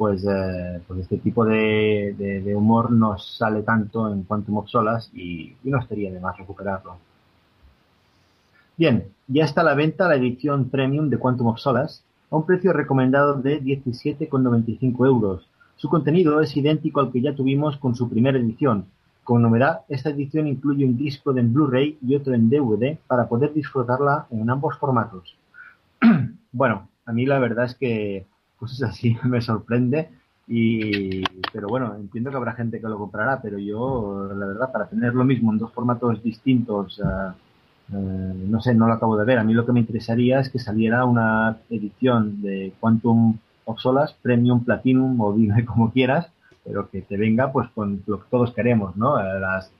[0.00, 5.54] pues, eh, pues este tipo de, humor no sale tanto en Quantum of Solas y,
[5.64, 6.96] no estaría de más recuperarlo.
[8.78, 12.46] Bien, ya está a la venta la edición premium de Quantum of Solas a un
[12.46, 15.46] precio recomendado de 17,95 euros.
[15.76, 18.86] Su contenido es idéntico al que ya tuvimos con su primera edición.
[19.22, 23.52] Con novedad, esta edición incluye un disco en Blu-ray y otro en DVD para poder
[23.52, 25.36] disfrutarla en ambos formatos.
[26.52, 28.26] bueno, a mí la verdad es que
[28.60, 30.10] pues así me sorprende.
[30.46, 34.88] Y, pero bueno, entiendo que habrá gente que lo comprará, pero yo, la verdad, para
[34.88, 39.38] tener lo mismo en dos formatos distintos, eh, no sé, no lo acabo de ver.
[39.38, 44.12] A mí lo que me interesaría es que saliera una edición de Quantum of Solas,
[44.22, 46.30] Premium, Platinum o dime como quieras,
[46.64, 49.20] pero que te venga pues con lo que todos queremos, ¿no?
[49.20, 49.70] Eh, las,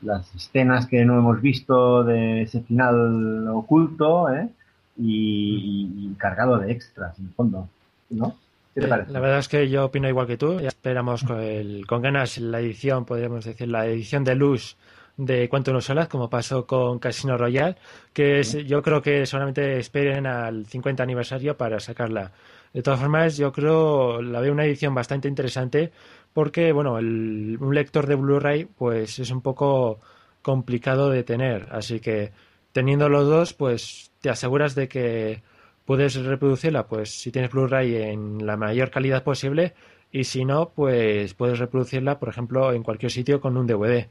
[0.00, 4.48] las escenas que no hemos visto de ese final oculto, ¿eh?
[4.96, 7.68] Y, cargado de extras, en el fondo,
[8.10, 8.36] ¿no?
[8.74, 9.12] ¿Qué te parece?
[9.12, 10.60] La verdad es que yo opino igual que tú.
[10.60, 14.76] Ya esperamos con, el, con ganas la edición, podríamos decir, la edición de luz
[15.16, 17.76] de Quantum of Solace, como pasó con Casino Royale,
[18.12, 22.32] que es, yo creo que solamente esperen al 50 aniversario para sacarla.
[22.72, 25.92] De todas formas, yo creo la veo una edición bastante interesante
[26.32, 30.00] porque, bueno, el, un lector de Blu-ray pues es un poco
[30.40, 32.32] complicado de tener, así que
[32.72, 35.42] teniendo los dos, pues te aseguras de que
[35.84, 39.74] puedes reproducirla, pues si tienes Blu-ray en la mayor calidad posible
[40.10, 44.08] y si no, pues puedes reproducirla, por ejemplo, en cualquier sitio con un DVD.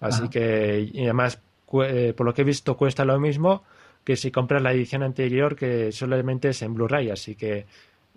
[0.00, 1.40] Así que, y además,
[1.84, 3.62] eh, por lo que he visto, cuesta lo mismo
[4.04, 7.10] que si compras la edición anterior que solamente es en Blu-ray.
[7.10, 7.66] Así que,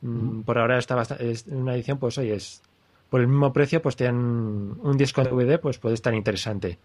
[0.02, 2.62] mm, por ahora está es una edición, pues oye, es
[3.10, 6.78] por el mismo precio, pues tienen un disco de DVD, pues puede estar interesante.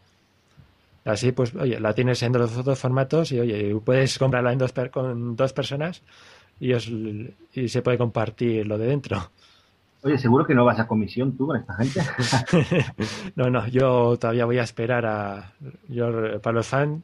[1.04, 4.72] Así, pues, oye, la tienes en los dos formatos y, oye, puedes comprarla en dos
[4.90, 6.02] con dos personas
[6.58, 9.30] y, os, y se puede compartir lo de dentro.
[10.02, 12.00] Oye, ¿seguro que no vas a comisión tú con esta gente?
[13.36, 15.52] no, no, yo todavía voy a esperar a...
[15.88, 17.02] Yo, para los fans,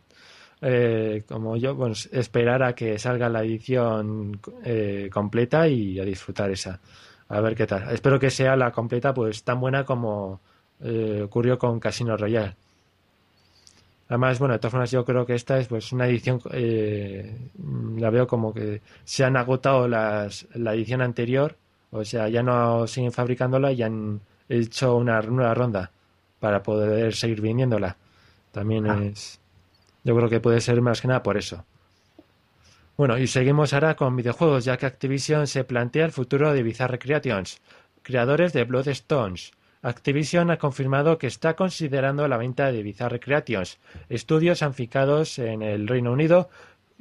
[0.61, 6.51] eh, como yo, bueno, esperar a que salga la edición eh, completa y a disfrutar
[6.51, 6.81] esa.
[7.29, 7.91] A ver qué tal.
[7.91, 10.41] Espero que sea la completa, pues tan buena como
[10.81, 12.57] eh, ocurrió con Casino Royale.
[14.11, 16.39] Además, bueno, de todas formas, yo creo que esta es pues una edición,
[17.97, 21.57] la veo como que se han agotado las, la edición anterior
[21.91, 25.91] o sea, ya no siguen fabricándola y han hecho una nueva ronda
[26.39, 27.97] para poder seguir vendiéndola.
[28.53, 29.05] También ah.
[29.05, 29.41] es.
[30.05, 31.65] Yo creo que puede ser más que nada por eso.
[32.97, 36.99] Bueno, y seguimos ahora con videojuegos, ya que Activision se plantea el futuro de Bizarre
[36.99, 37.61] Creations,
[38.03, 39.53] creadores de Bloodstones.
[39.83, 43.79] Activision ha confirmado que está considerando la venta de Bizarre Creations,
[44.11, 46.51] estudios anficados en el Reino Unido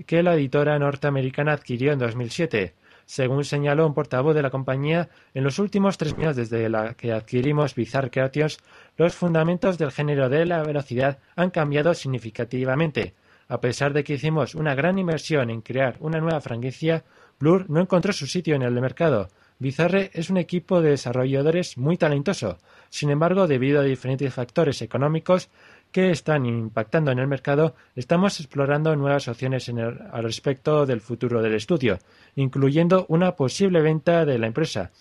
[0.06, 2.76] que la editora norteamericana adquirió en 2007.
[3.06, 7.12] Según señaló un portavoz de la compañía, en los últimos tres años desde la que
[7.12, 8.60] adquirimos Bizarre Creations,
[8.96, 13.14] los fundamentos del género de la velocidad han cambiado significativamente.
[13.50, 17.04] A pesar de que hicimos una gran inversión en crear una nueva franquicia,
[17.40, 19.28] Blur no encontró su sitio en el mercado.
[19.62, 22.58] Bizarre es un equipo de desarrolladores muy talentoso.
[22.90, 25.50] Sin embargo, debido a diferentes factores económicos,
[25.92, 31.56] que están impactando en el mercado, estamos explorando nuevas opciones al respecto del futuro del
[31.56, 32.00] estudio,
[32.36, 34.92] incluyendo una posible venta de la empresa.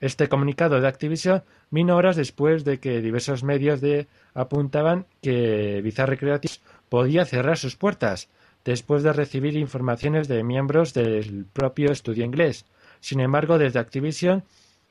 [0.00, 6.16] Este comunicado de Activision vino horas después de que diversos medios de apuntaban que Bizarre
[6.16, 6.54] Creative
[6.88, 8.28] podía cerrar sus puertas,
[8.64, 12.66] después de recibir informaciones de miembros del propio estudio inglés.
[13.06, 14.42] Sin embargo, desde Activision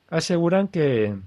[0.08, 1.18] aseguran que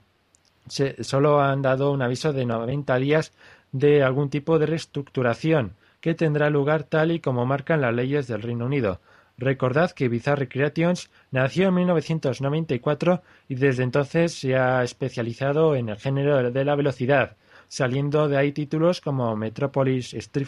[1.02, 3.32] solo han dado un aviso de 90 días
[3.72, 8.42] de algún tipo de reestructuración que tendrá lugar tal y como marcan las leyes del
[8.42, 9.02] Reino Unido.
[9.38, 15.98] Recordad que Bizarre Creations nació en 1994 y desde entonces se ha especializado en el
[15.98, 20.48] género de la velocidad, saliendo de ahí títulos como Metropolis Street,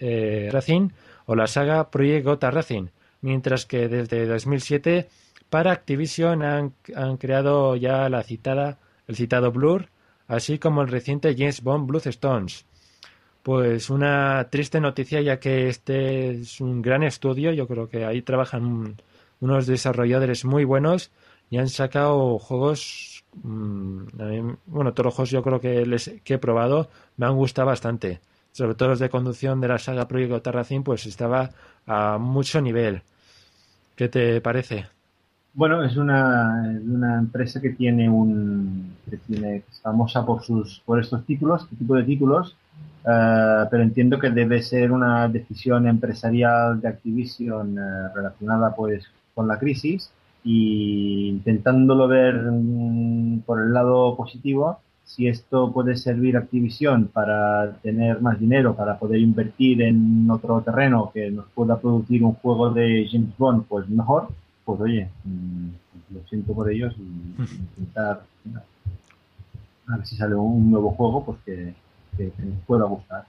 [0.00, 0.88] eh, Racing,
[1.26, 2.88] o la saga Project Gota Racing,
[3.20, 5.08] mientras que desde 2007
[5.50, 9.88] para Activision han, han creado ya la citada, el citado Blur,
[10.26, 12.66] así como el reciente James Bond Bloodstones.
[13.42, 18.20] Pues una triste noticia ya que este es un gran estudio, yo creo que ahí
[18.22, 18.96] trabajan
[19.40, 21.10] unos desarrolladores muy buenos
[21.50, 24.02] y han sacado juegos, mm,
[24.66, 28.20] bueno, todos los juegos yo creo que, les, que he probado me han gustado bastante.
[28.58, 31.50] Sobre todo los de conducción de la saga Project Terracin, pues estaba
[31.86, 33.02] a mucho nivel.
[33.94, 34.86] ¿Qué te parece?
[35.54, 40.98] Bueno, es una, una empresa que tiene un que tiene es famosa por sus por
[40.98, 42.56] estos títulos, este tipo de títulos,
[43.06, 49.04] eh, pero entiendo que debe ser una decisión empresarial de Activision eh, relacionada pues
[49.36, 50.10] con la crisis
[50.42, 57.72] y intentándolo ver mm, por el lado positivo, si esto puede servir a Activision para
[57.82, 62.70] tener más dinero, para poder invertir en otro terreno que nos pueda producir un juego
[62.70, 64.28] de James Bond, pues mejor
[64.66, 65.68] pues oye, mm,
[66.14, 67.42] lo siento por ellos y
[67.78, 68.22] intentar
[69.86, 71.72] a ver si sale un nuevo juego pues que,
[72.18, 72.30] que,
[72.66, 73.24] pueda gustar.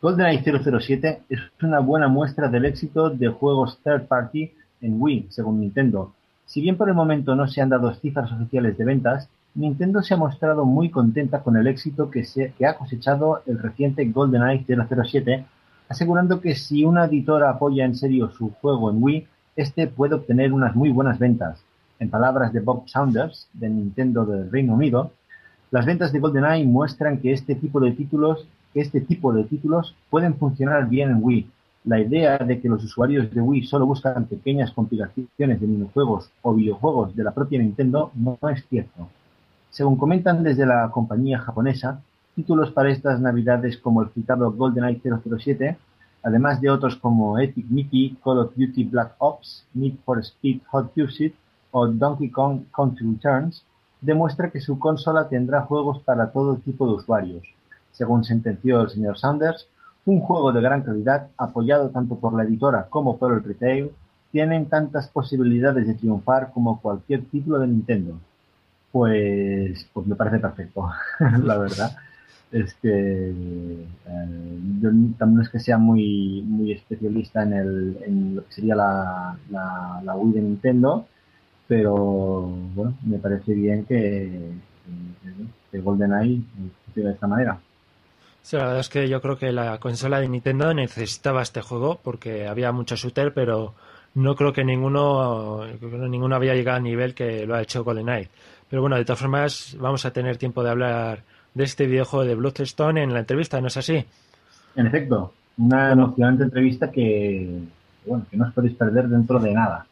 [0.00, 5.60] GoldenEye 007 es una buena muestra del éxito de juegos third party en Wii, según
[5.60, 6.12] Nintendo.
[6.46, 10.14] Si bien por el momento no se han dado cifras oficiales de ventas, Nintendo se
[10.14, 12.24] ha mostrado muy contenta con el éxito que,
[12.66, 15.44] ha cosechado el reciente GoldenEye 007,
[15.90, 20.54] asegurando que si una editora apoya en serio su juego en Wii, este puede obtener
[20.54, 21.62] unas muy buenas ventas.
[21.98, 25.12] En palabras de Bob Saunders, de Nintendo del Reino Unido,
[25.70, 30.34] las ventas de GoldenEye muestran que este tipo de títulos, este tipo de títulos pueden
[30.36, 31.50] funcionar bien en Wii.
[31.84, 36.54] La idea de que los usuarios de Wii solo buscan pequeñas compilaciones de minijuegos o
[36.54, 39.08] videojuegos de la propia Nintendo no es cierto.
[39.72, 42.02] Según comentan desde la compañía japonesa,
[42.36, 45.78] títulos para estas navidades como el citado GoldenEye 007,
[46.22, 50.92] además de otros como Epic Mickey, Call of Duty Black Ops, Need for Speed Hot
[50.92, 51.34] Pursuit
[51.70, 53.64] o Donkey Kong Country Returns,
[54.02, 57.42] demuestra que su consola tendrá juegos para todo tipo de usuarios.
[57.92, 59.68] Según sentenció el señor Sanders,
[60.04, 63.90] un juego de gran calidad, apoyado tanto por la editora como por el retail,
[64.32, 68.18] tienen tantas posibilidades de triunfar como cualquier título de Nintendo.
[68.92, 70.88] Pues, pues me parece perfecto,
[71.42, 71.96] la verdad.
[72.52, 73.88] Es que eh,
[74.82, 79.34] yo también es que sea muy, muy especialista en, el, en lo que sería la,
[79.50, 81.06] la, Wii de Nintendo,
[81.66, 84.50] pero bueno, me parece bien que,
[85.70, 86.42] que, GoldenEye
[86.84, 87.58] funcione de esta manera.
[88.42, 92.00] Sí, la verdad es que yo creo que la consola de Nintendo necesitaba este juego
[92.02, 93.72] porque había mucho shooter, pero
[94.14, 98.28] no creo que ninguno, ninguno había llegado al nivel que lo ha hecho GoldenEye.
[98.72, 102.34] Pero bueno, de todas formas, vamos a tener tiempo de hablar de este videojuego de
[102.34, 104.02] Bloodstone en la entrevista, ¿no es así?
[104.74, 107.64] En efecto, una emocionante entrevista que,
[108.06, 109.84] bueno, que no os podéis perder dentro de nada.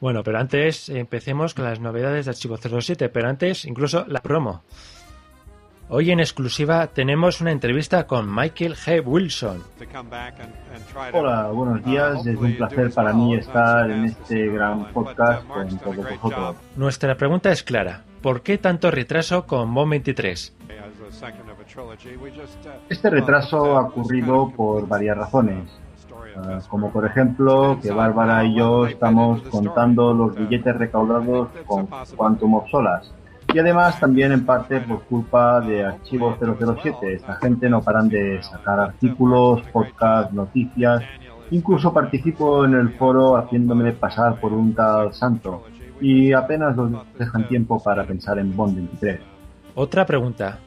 [0.00, 4.62] Bueno, pero antes empecemos con las novedades de Archivo 07, pero antes incluso la promo.
[5.88, 9.02] Hoy en exclusiva tenemos una entrevista con Michael G.
[9.06, 9.62] Wilson.
[11.12, 12.26] Hola, buenos días.
[12.26, 16.56] Es un placer para mí estar en este gran podcast con todos vosotros.
[16.74, 18.02] Nuestra pregunta es clara.
[18.20, 20.56] ¿Por qué tanto retraso con Bomb 23?
[22.88, 25.70] Este retraso ha ocurrido por varias razones.
[26.68, 32.68] Como por ejemplo que Bárbara y yo estamos contando los billetes recaudados con Quantum of
[32.70, 33.12] Solas
[33.52, 37.14] y además también en parte por culpa de Archivo 007.
[37.14, 41.02] Esta gente no paran de sacar artículos, podcasts, noticias.
[41.50, 45.64] Incluso participo en el foro haciéndome pasar por un tal santo.
[46.00, 49.20] Y apenas nos dejan tiempo para pensar en Bond 23.
[49.74, 50.58] Otra pregunta.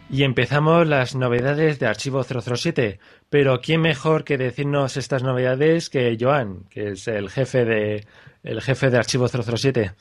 [0.09, 2.99] Y empezamos las novedades de Archivo 007.
[3.29, 8.09] Pero ¿quién mejor que decirnos estas novedades que Joan, que es el jefe de
[8.43, 9.93] el jefe de Archivo 007?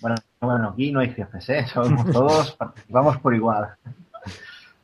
[0.00, 1.66] Bueno, bueno, aquí no hay jefes, ¿eh?
[1.66, 3.70] Somos todos, participamos por igual.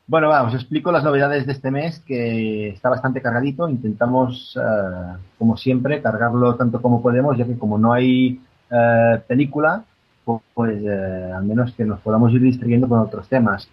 [0.07, 3.67] Bueno, vamos, os explico las novedades de este mes, que está bastante cargadito.
[3.67, 8.39] Intentamos, eh, como siempre, cargarlo tanto como podemos, ya que como no hay
[8.69, 9.83] eh, película,
[10.23, 13.67] pues eh, al menos que nos podamos ir distrayendo con otros temas.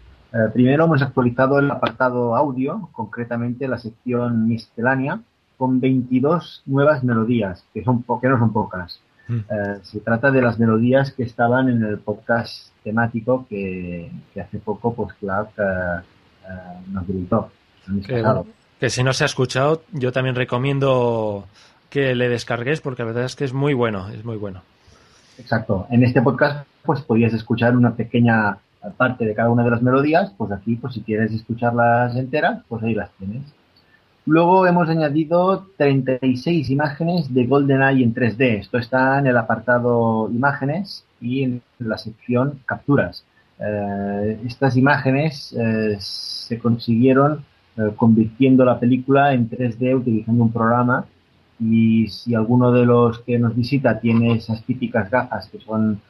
[0.54, 5.20] primero hemos actualizado el apartado audio, concretamente la sección miscelánea,
[5.58, 9.00] con 22 nuevas melodías, que, son que no son pocas.
[9.28, 9.40] Mm.
[9.82, 15.14] se trata de las melodías que estaban en el podcast temático que, hace poco, pues
[15.20, 15.52] Clark
[16.90, 17.50] nos gritó.
[18.78, 21.46] Que, si no se ha escuchado, yo también recomiendo
[21.90, 24.62] que le descargues porque la verdad es que es muy bueno, es muy bueno.
[25.38, 25.86] Exacto.
[25.90, 28.58] En este podcast, pues podías escuchar una pequeña
[28.96, 32.82] parte de cada una de las melodías, pues aquí, pues si quieres escucharlas enteras, pues
[32.82, 33.42] ahí las tienes.
[34.24, 38.60] Luego hemos añadido 36 imágenes de GoldenEye en 3D.
[38.60, 43.24] Esto está en el apartado imágenes y en la sección capturas.
[43.58, 47.44] Eh, estas imágenes eh, se consiguieron
[47.76, 51.06] eh, convirtiendo la película en 3D utilizando un programa.
[51.60, 56.00] Y si alguno de los que nos visita tiene esas típicas gafas que son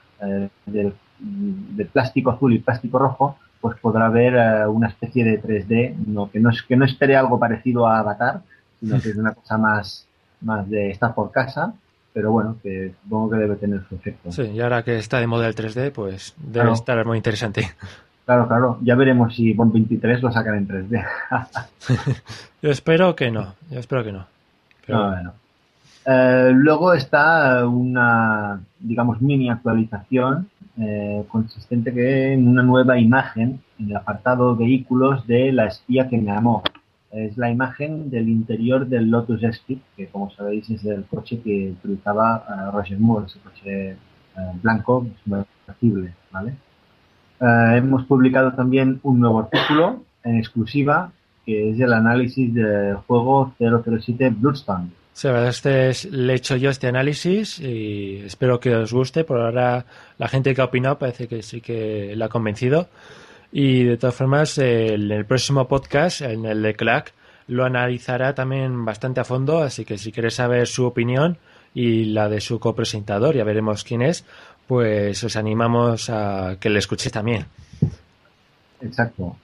[0.66, 0.92] de,
[1.92, 6.50] plástico azul y plástico rojo, pues podrá ver una especie de 3D, no, que, no
[6.66, 8.42] que no espere algo parecido a Avatar,
[8.80, 10.06] sino que es una cosa más,
[10.40, 11.74] más de estar por casa
[12.12, 14.32] pero bueno, que supongo que debe tener su efecto.
[14.32, 17.70] Sí, y ahora que está de moda el 3D, pues debe estar muy interesante.
[18.24, 21.04] Claro, claro, ya veremos si Bond 23 lo sacan en 3D.
[22.62, 24.26] yo espero que no, yo espero que no.
[24.86, 25.08] Pero...
[25.08, 25.32] bueno.
[26.04, 30.48] Eh, luego está una, digamos, mini actualización
[30.78, 36.18] eh, consistente que en una nueva imagen en el apartado vehículos de la espía que
[36.18, 36.62] me amó
[37.12, 41.74] es la imagen del interior del Lotus Esprit, que como sabéis es el coche que
[41.78, 43.96] utilizaba eh, Roger Moore, ese coche eh,
[44.62, 45.44] blanco, muy
[46.30, 46.54] ¿vale?
[47.40, 51.12] Eh, hemos publicado también un nuevo artículo en exclusiva,
[51.44, 54.90] que es el análisis del juego 007 Bloodstone.
[55.12, 59.24] Sí, este es, le he hecho yo este análisis y espero que os guste.
[59.24, 59.84] Por ahora,
[60.16, 62.88] la gente que ha opinado parece que sí que la ha convencido.
[63.52, 67.12] Y de todas formas, el próximo podcast, en el de Clack,
[67.48, 71.36] lo analizará también bastante a fondo, así que si quieres saber su opinión
[71.74, 74.24] y la de su copresentador, ya veremos quién es,
[74.66, 77.44] pues os animamos a que le escuchéis también.
[78.80, 79.36] Exacto.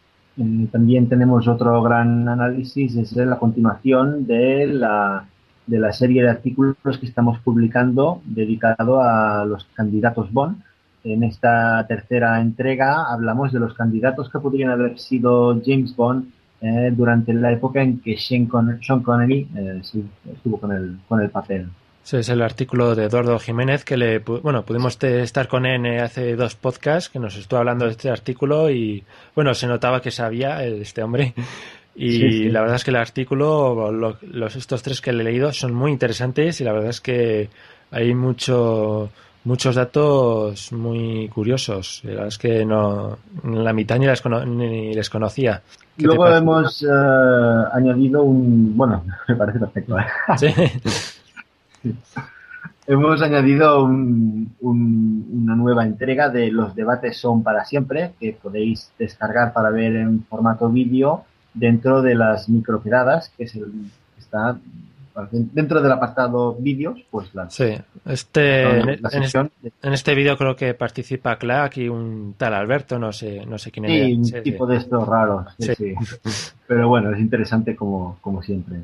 [0.71, 5.27] También tenemos otro gran análisis, es la continuación de la,
[5.67, 10.63] de la serie de artículos que estamos publicando dedicado a los candidatos Bond.
[11.05, 16.31] En esta tercera entrega hablamos de los candidatos que podrían haber sido James Bond
[16.61, 21.69] eh, durante la época en que Sean, Connery eh, estuvo con el, con el papel.
[22.05, 26.37] Ese es el artículo de Eduardo Jiménez que le, bueno, pudimos estar con él hace
[26.37, 30.65] dos podcasts que nos estuvo hablando de este artículo y, bueno, se notaba que sabía
[30.65, 31.35] este hombre.
[32.01, 35.75] Y la verdad es que el artículo, los, estos tres que le he leído son
[35.75, 37.49] muy interesantes y la verdad es que
[37.91, 39.11] hay mucho,
[39.49, 42.03] muchos datos muy curiosos.
[42.05, 44.07] La verdad es que no, la mitad ni,
[44.47, 45.63] ni les conocía.
[45.97, 46.87] Luego hemos eh,
[47.73, 49.99] añadido un, bueno, me parece perfecto.
[49.99, 50.05] ¿eh?
[50.37, 50.49] Sí.
[52.91, 59.69] Hemos añadido una nueva entrega de Los debates son para siempre, que podéis descargar para
[59.69, 64.59] ver en formato vídeo dentro de las microquedadas, que es el, está
[65.31, 67.75] dentro del apartado vídeos, pues la Sí,
[68.07, 73.59] este, en, este vídeo creo que participa Clark y un tal Alberto, no sé, no
[73.59, 74.35] sé quién es.
[74.35, 75.47] un tipo de estos raros,
[76.67, 78.79] Pero bueno, es interesante como, como siempre.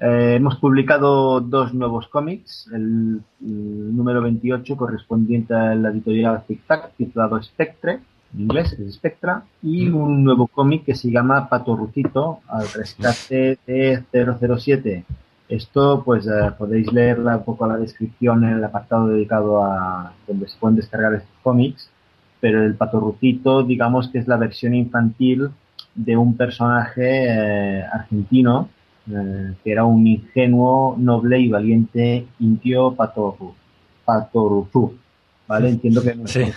[0.00, 6.92] Eh, hemos publicado dos nuevos cómics, el, número 28 correspondiente a la editorial Tic Tac,
[6.96, 8.00] titulado Spectre,
[8.34, 13.58] en inglés es Spectra, y un nuevo cómic que se llama Pato Rucito, al rescate
[13.66, 15.04] de 007.
[15.48, 20.48] Esto, pues eh, podéis leer un poco la descripción en el apartado dedicado a donde
[20.48, 21.90] se pueden descargar estos cómics,
[22.40, 25.50] pero el Pato Rucito, digamos que es la versión infantil
[25.94, 28.68] de un personaje eh, argentino
[29.10, 32.94] eh, que era un ingenuo, noble y valiente Intio
[34.04, 34.94] Patoruzú.
[35.46, 35.68] ¿Vale?
[35.68, 36.54] Entiendo que nuestros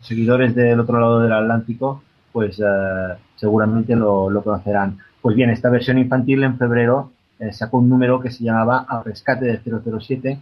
[0.00, 2.00] seguidores, del otro lado del Atlántico,
[2.32, 4.98] pues eh, seguramente lo, conocerán.
[5.20, 7.10] Pues bien, esta versión infantil en febrero
[7.42, 10.40] eh, sacó un número que se llamaba Al rescate de 007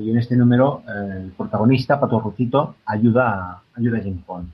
[0.00, 2.34] y en este número el protagonista, Pato
[2.84, 4.48] ayuda, ayuda a James Bond.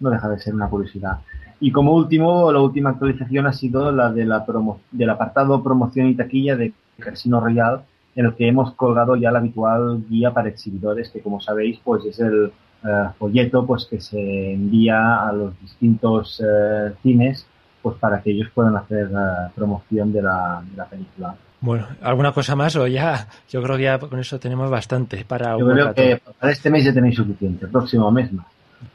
[0.00, 1.20] No deja de ser una curiosidad.
[1.60, 6.08] Y como último, la última actualización ha sido la, de la promo del apartado promoción
[6.08, 7.82] y taquilla de Casino Royal,
[8.14, 12.04] en el que hemos colgado ya la habitual guía para exhibidores, que como sabéis, pues
[12.04, 12.52] es el
[12.84, 17.46] eh, folleto pues que se envía a los distintos eh, cines
[17.86, 21.36] pues para que ellos puedan hacer eh, promoción de la, de la, película.
[21.60, 23.28] Bueno, ¿alguna cosa más o ya?
[23.48, 26.84] Yo creo que ya con eso tenemos bastante para Yo creo que para este mes
[26.84, 28.46] ya tenéis suficiente, el próximo mes más.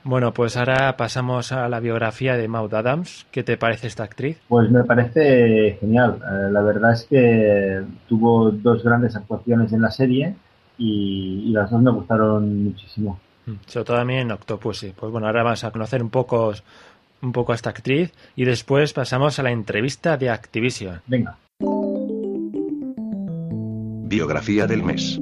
[0.03, 3.25] Bueno, pues ahora pasamos a la biografía de Maud Adams.
[3.31, 4.41] ¿Qué te parece esta actriz?
[4.49, 6.17] Pues me parece genial.
[6.21, 10.35] Eh, la verdad es que tuvo dos grandes actuaciones en la serie
[10.77, 13.17] y, las dos me gustaron muchísimo.
[13.45, 14.91] Mm, sobre todo también en Octopussy.
[14.91, 16.51] Pues bueno, ahora vamos a conocer un poco,
[17.21, 21.01] un poco a esta actriz y después pasamos a la entrevista de Activision.
[21.07, 21.37] Venga.
[24.07, 25.19] Biografía del mes.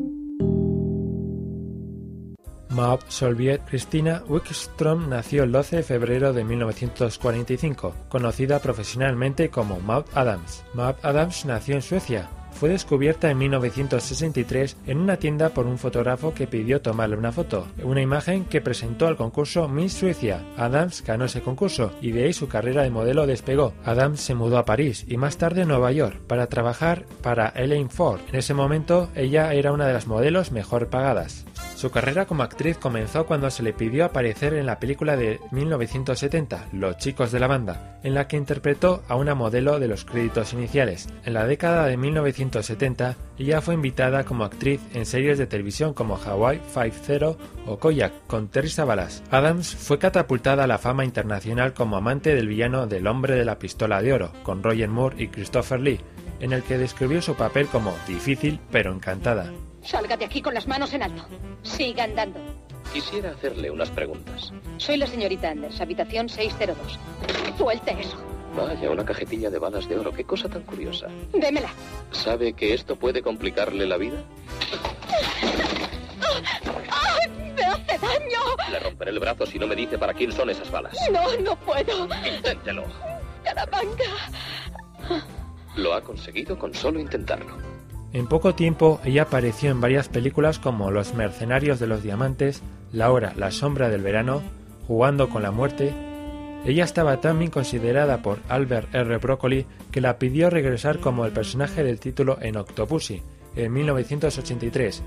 [2.70, 10.06] Maud Solviet Christina Wickstrom nació el 12 de febrero de 1945, conocida profesionalmente como Maud
[10.14, 10.64] Adams.
[10.74, 16.34] Maud Adams nació en Suecia, fue descubierta en 1963 en una tienda por un fotógrafo
[16.34, 20.44] que pidió tomarle una foto, una imagen que presentó al concurso Miss Suecia.
[20.58, 23.74] Adams ganó ese concurso y de ahí su carrera de modelo despegó.
[23.86, 27.90] Adams se mudó a París y más tarde a Nueva York para trabajar para Elaine
[27.90, 28.22] Ford.
[28.30, 31.46] En ese momento ella era una de las modelos mejor pagadas.
[31.80, 36.68] Su carrera como actriz comenzó cuando se le pidió aparecer en la película de 1970,
[36.74, 40.52] Los chicos de la banda, en la que interpretó a una modelo de los créditos
[40.52, 41.08] iniciales.
[41.24, 46.18] En la década de 1970, ella fue invitada como actriz en series de televisión como
[46.18, 49.24] Hawaii Five-Zero o Koyak con Terry Savalas.
[49.32, 53.58] Adams fue catapultada a la fama internacional como amante del villano del hombre de la
[53.58, 56.02] pistola de oro, con Roger Moore y Christopher Lee,
[56.42, 59.50] en el que describió su papel como difícil pero encantada.
[59.84, 61.24] Salga de aquí con las manos en alto.
[61.64, 62.40] Siga andando.
[62.94, 64.52] Quisiera hacerle unas preguntas.
[64.78, 67.00] Soy la señorita Anders, habitación 602.
[67.58, 68.18] Suelte eso.
[68.56, 70.12] Vaya, una cajetilla de balas de oro.
[70.12, 71.08] Qué cosa tan curiosa.
[71.34, 71.70] Démela.
[72.12, 74.24] ¿Sabe que esto puede complicarle la vida?
[76.92, 78.40] ¡Ay, ¡Me hace daño!
[78.72, 80.96] Le romperé el brazo si no me dice para quién son esas balas.
[81.12, 82.08] No, no puedo.
[82.26, 82.86] Inténtelo.
[83.44, 85.24] Carapanga.
[85.76, 87.56] Lo ha conseguido con solo intentarlo.
[88.12, 93.12] En poco tiempo ella apareció en varias películas como Los Mercenarios de los Diamantes, La
[93.12, 94.42] Hora, la Sombra del Verano,
[94.88, 95.94] Jugando con la Muerte,
[96.66, 99.18] Ella estaba tan bien considerada por Albert R.
[99.18, 103.22] Broccoli que la pidió regresar como el personaje del título en Octopussy,
[103.56, 105.02] en 1983,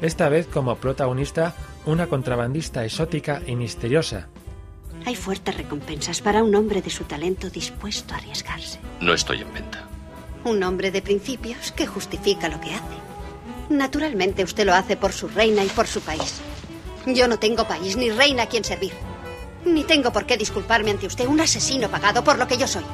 [0.00, 1.54] esta vez como protagonista
[1.86, 4.28] una contrabandista exótica y misteriosa.
[5.04, 8.80] Hay fuertes recompensas para un hombre de su talento dispuesto a arriesgarse.
[9.00, 9.88] No estoy en venta.
[10.44, 13.08] Un hombre de principios que justifica lo que hace.
[13.68, 16.40] Naturalmente usted lo hace por su reina y por su país.
[17.06, 18.92] Yo no tengo país ni reina a quien servir.
[19.64, 22.84] Ni tengo por qué disculparme ante usted, un asesino pagado por lo que yo soy.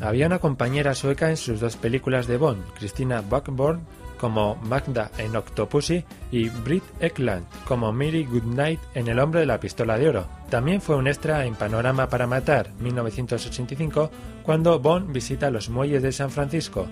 [0.00, 3.80] Había una compañera sueca en sus dos películas de Bond, Christina Buckborn
[4.18, 9.60] como Magda en Octopussy y Britt Ekland como Mary Goodnight en El hombre de la
[9.60, 10.26] pistola de oro.
[10.50, 14.10] También fue un extra en Panorama para matar 1985
[14.46, 16.86] cuando Bond visita los muelles de San Francisco.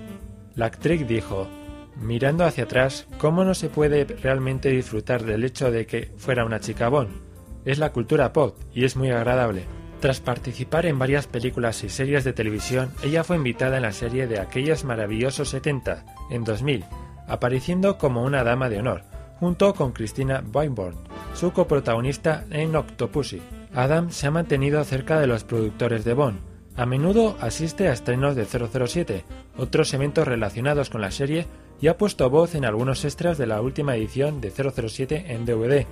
[0.56, 1.46] La actriz dijo,
[1.94, 6.58] mirando hacia atrás, ¿cómo no se puede realmente disfrutar del hecho de que fuera una
[6.58, 7.12] chica Bond?
[7.64, 9.66] Es la cultura pop y es muy agradable.
[10.00, 14.26] Tras participar en varias películas y series de televisión, ella fue invitada en la serie
[14.26, 16.84] de Aquellos Maravillosos 70, en 2000,
[17.28, 19.04] apareciendo como una dama de honor,
[19.38, 20.96] junto con Christina Weinborn,
[21.34, 23.40] su coprotagonista en Octopussy.
[23.72, 26.53] Adam se ha mantenido cerca de los productores de Bond.
[26.76, 29.24] A menudo asiste a estrenos de 007,
[29.56, 31.46] otros eventos relacionados con la serie
[31.80, 35.86] y ha puesto voz en algunos extras de la última edición de 007 en DVD,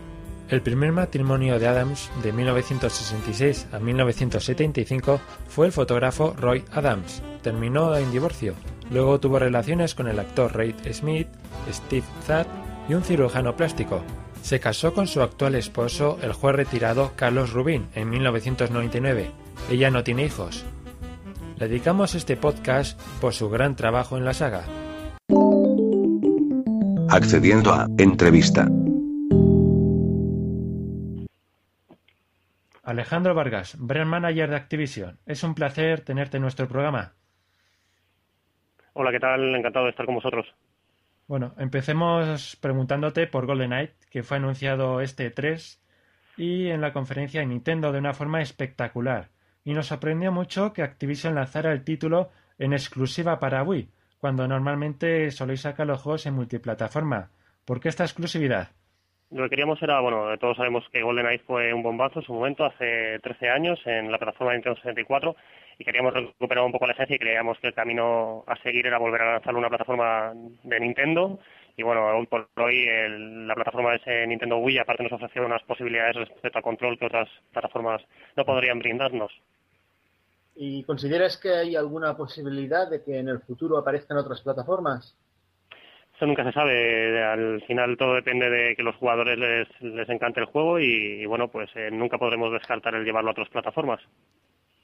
[0.52, 5.18] el primer matrimonio de Adams, de 1966 a 1975,
[5.48, 7.22] fue el fotógrafo Roy Adams.
[7.42, 8.52] Terminó en divorcio.
[8.90, 11.28] Luego tuvo relaciones con el actor Reid Smith,
[11.72, 12.46] Steve Zatt
[12.86, 14.02] y un cirujano plástico.
[14.42, 19.30] Se casó con su actual esposo, el juez retirado Carlos Rubin, en 1999.
[19.70, 20.66] Ella no tiene hijos.
[21.58, 24.64] Le dedicamos este podcast por su gran trabajo en la saga.
[27.08, 28.66] Accediendo a entrevista.
[32.82, 35.18] Alejandro Vargas, brand manager de Activision.
[35.24, 37.14] Es un placer tenerte en nuestro programa.
[38.94, 39.54] Hola, ¿qué tal?
[39.54, 40.46] Encantado de estar con vosotros.
[41.28, 45.80] Bueno, empecemos preguntándote por Golden Knight, que fue anunciado este 3
[46.36, 49.30] y en la conferencia de Nintendo de una forma espectacular.
[49.64, 53.88] Y nos sorprendió mucho que Activision lanzara el título en exclusiva para Wii,
[54.18, 57.30] cuando normalmente soléis sacar los juegos en multiplataforma.
[57.64, 58.70] ¿Por qué esta exclusividad?
[59.30, 62.66] Lo que queríamos era, bueno, todos sabemos que GoldenEye fue un bombazo en su momento,
[62.66, 65.36] hace 13 años, en la plataforma de Nintendo 64,
[65.78, 68.98] y queríamos recuperar un poco la esencia y creíamos que el camino a seguir era
[68.98, 71.38] volver a lanzar una plataforma de Nintendo.
[71.76, 72.86] Y bueno, hoy por hoy
[73.46, 77.28] la plataforma de Nintendo Wii aparte nos ofreció unas posibilidades respecto a control que otras
[77.52, 78.02] plataformas
[78.36, 79.32] no podrían brindarnos.
[80.54, 85.16] ¿Y consideras que hay alguna posibilidad de que en el futuro aparezcan otras plataformas?
[86.26, 87.22] nunca se sabe.
[87.22, 91.48] Al final todo depende de que los jugadores les, les encante el juego y, bueno,
[91.48, 94.00] pues eh, nunca podremos descartar el llevarlo a otras plataformas.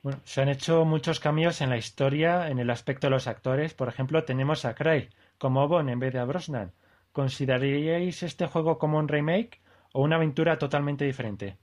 [0.02, 3.74] Bueno, se han hecho muchos cambios en la historia en el aspecto de los actores.
[3.74, 5.08] Por ejemplo, tenemos a Craig
[5.38, 6.72] como Bond en vez de a Brosnan.
[7.12, 9.60] ¿Consideraríais este juego como un remake
[9.92, 11.56] o una aventura totalmente diferente?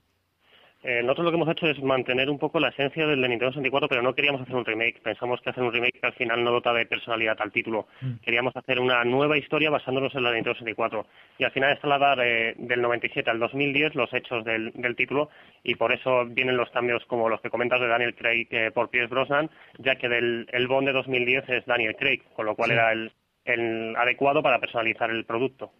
[0.88, 3.50] Eh, nosotros lo que hemos hecho es mantener un poco la esencia del de Nintendo
[3.50, 5.02] 64, pero no queríamos hacer un remake.
[5.02, 7.88] Pensamos que hacer un remake al final no dota de personalidad al título.
[8.00, 8.18] Mm.
[8.22, 11.06] Queríamos hacer una nueva historia basándonos en la de Nintendo 64.
[11.38, 15.28] Y al final trasladar eh, del 97 al 2010 los hechos del, título
[15.64, 18.88] y por eso vienen los cambios como los que comentas de Daniel Craig eh, por
[18.88, 22.70] Pierce Brosnan, ya que del, el Bond de 2010 es Daniel Craig, con lo cual
[22.70, 23.10] era el,
[23.44, 25.72] el adecuado para personalizar el producto.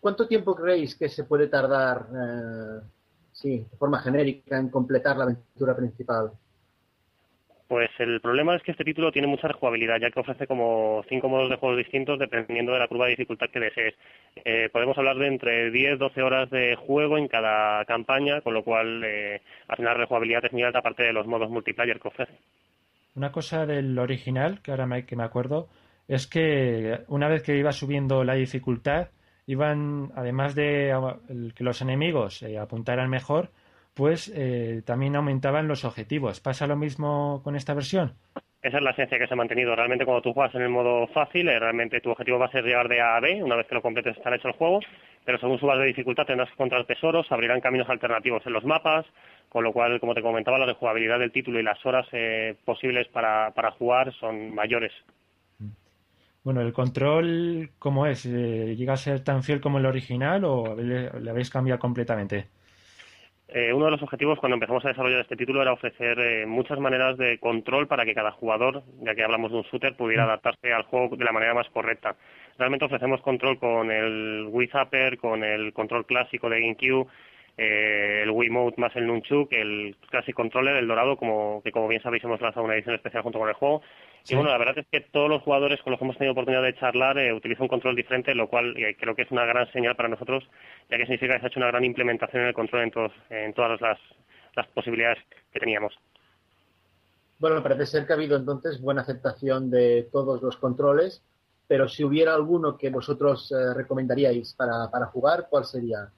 [0.00, 2.06] ¿Cuánto tiempo creéis que se puede tardar
[3.42, 6.30] sí, de forma genérica en completar la aventura principal?
[7.72, 11.30] Pues el problema es que este título tiene mucha rejugabilidad, ya que ofrece como cinco
[11.30, 13.94] modos de juego distintos dependiendo de la curva de dificultad que desees.
[14.44, 18.62] Eh, podemos hablar de entre 10 12 horas de juego en cada campaña, con lo
[18.62, 22.08] cual eh, al final la rejugabilidad es muy alta aparte de los modos multiplayer que
[22.08, 22.34] ofrece.
[23.14, 25.68] Una cosa del original, que ahora me, que me acuerdo,
[26.08, 29.08] es que una vez que iba subiendo la dificultad,
[29.46, 30.94] iban, además de
[31.54, 33.50] que los enemigos eh, apuntaran mejor,
[33.94, 36.40] pues eh, también aumentaban los objetivos.
[36.40, 38.14] ¿Pasa lo mismo con esta versión?
[38.62, 39.74] Esa es la esencia que se ha mantenido.
[39.74, 42.64] Realmente cuando tú juegas en el modo fácil, eh, realmente tu objetivo va a ser
[42.64, 44.80] llegar de A a B, una vez que lo completes estará hecho el juego,
[45.24, 49.04] pero según subas de dificultad tendrás que encontrar tesoros, abrirán caminos alternativos en los mapas,
[49.48, 52.06] con lo cual, como te comentaba, la rejugabilidad del título y las horas
[52.64, 54.92] posibles para, para jugar son mayores.
[56.44, 58.26] Bueno, el control, ¿cómo es?
[58.26, 62.48] Eh, ¿Llega a ser tan fiel como el original o le, habéis cambiado completamente?
[63.46, 66.80] Eh, uno de los objetivos cuando empezamos a desarrollar este título era ofrecer eh, muchas
[66.80, 70.28] maneras de control para que cada jugador, ya que hablamos de un shooter, pudiera mm.
[70.28, 72.16] adaptarse al juego de la manera más correcta.
[72.58, 77.06] Realmente ofrecemos control con el Wii Zapper, con el control clásico de GameCube,
[77.58, 82.02] eh, el Wiimote más el Nunchuk, el Classic Controller, el dorado, como que como bien
[82.02, 83.82] sabéis hemos lanzado una edición especial junto con el juego.
[84.28, 86.62] Y bueno, la verdad es que todos los jugadores con los que hemos tenido oportunidad
[86.62, 89.70] de charlar eh, utilizan un control diferente, lo cual eh, creo que es una gran
[89.72, 90.44] señal para nosotros,
[90.88, 93.12] ya que significa que se ha hecho una gran implementación en el control en, todos,
[93.30, 93.98] en todas las,
[94.54, 95.18] las posibilidades
[95.52, 95.92] que teníamos.
[97.40, 101.22] Bueno, parece ser que ha habido entonces buena aceptación de todos los controles,
[101.66, 106.08] pero si hubiera alguno que vosotros eh, recomendaríais para, para jugar, ¿cuál sería?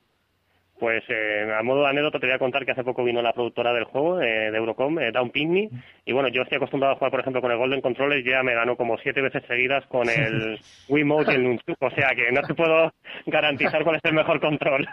[0.78, 3.32] Pues eh, a modo de anécdota te voy a contar que hace poco vino la
[3.32, 5.70] productora del juego, eh, de Eurocom, eh, Down Pygmy,
[6.04, 8.42] y bueno, yo estoy acostumbrado a jugar, por ejemplo, con el Golden Controller y ya
[8.42, 10.58] me ganó como siete veces seguidas con el
[10.88, 12.92] Wiimote y el Nunchuk, o sea que no te puedo
[13.26, 14.88] garantizar cuál es el mejor control.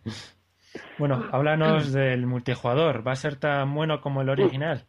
[0.98, 4.86] bueno, háblanos del multijugador, ¿va a ser tan bueno como el original?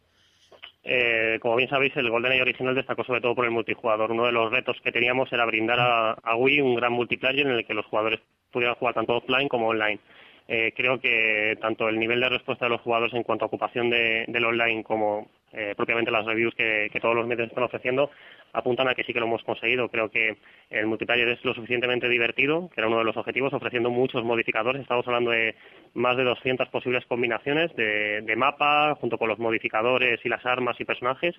[0.83, 4.11] Eh, como bien sabéis, el GoldenEye original destacó sobre todo por el multijugador.
[4.11, 7.65] Uno de los retos que teníamos era brindar a, Wii un gran multiplayer en el
[7.65, 8.19] que los jugadores
[8.51, 9.99] pudieran jugar tanto offline como online.
[10.47, 13.89] Eh, creo que tanto el nivel de respuesta de los jugadores en cuanto a ocupación
[13.89, 18.09] del online como eh, propiamente las reviews que, todos los medios están ofreciendo
[18.53, 19.89] apuntan a que sí que lo hemos conseguido.
[19.89, 20.37] Creo que
[20.69, 24.81] el multiplayer es lo suficientemente divertido, que era uno de los objetivos, ofreciendo muchos modificadores.
[24.81, 25.55] Estamos hablando de
[25.93, 30.85] más de 200 posibles combinaciones de, mapa, junto con los modificadores y las armas y
[30.85, 31.35] personajes,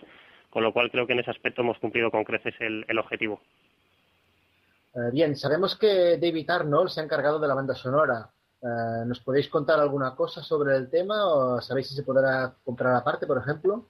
[0.51, 3.41] con lo cual creo que en ese aspecto hemos cumplido con creces el, objetivo.
[4.95, 8.31] Eh, bien, sabemos que David Arnold se ha encargado de la banda sonora.
[8.63, 12.95] Eh, ¿Nos podéis contar alguna cosa sobre el tema o sabéis si se podrá comprar
[12.95, 13.87] aparte, por ejemplo?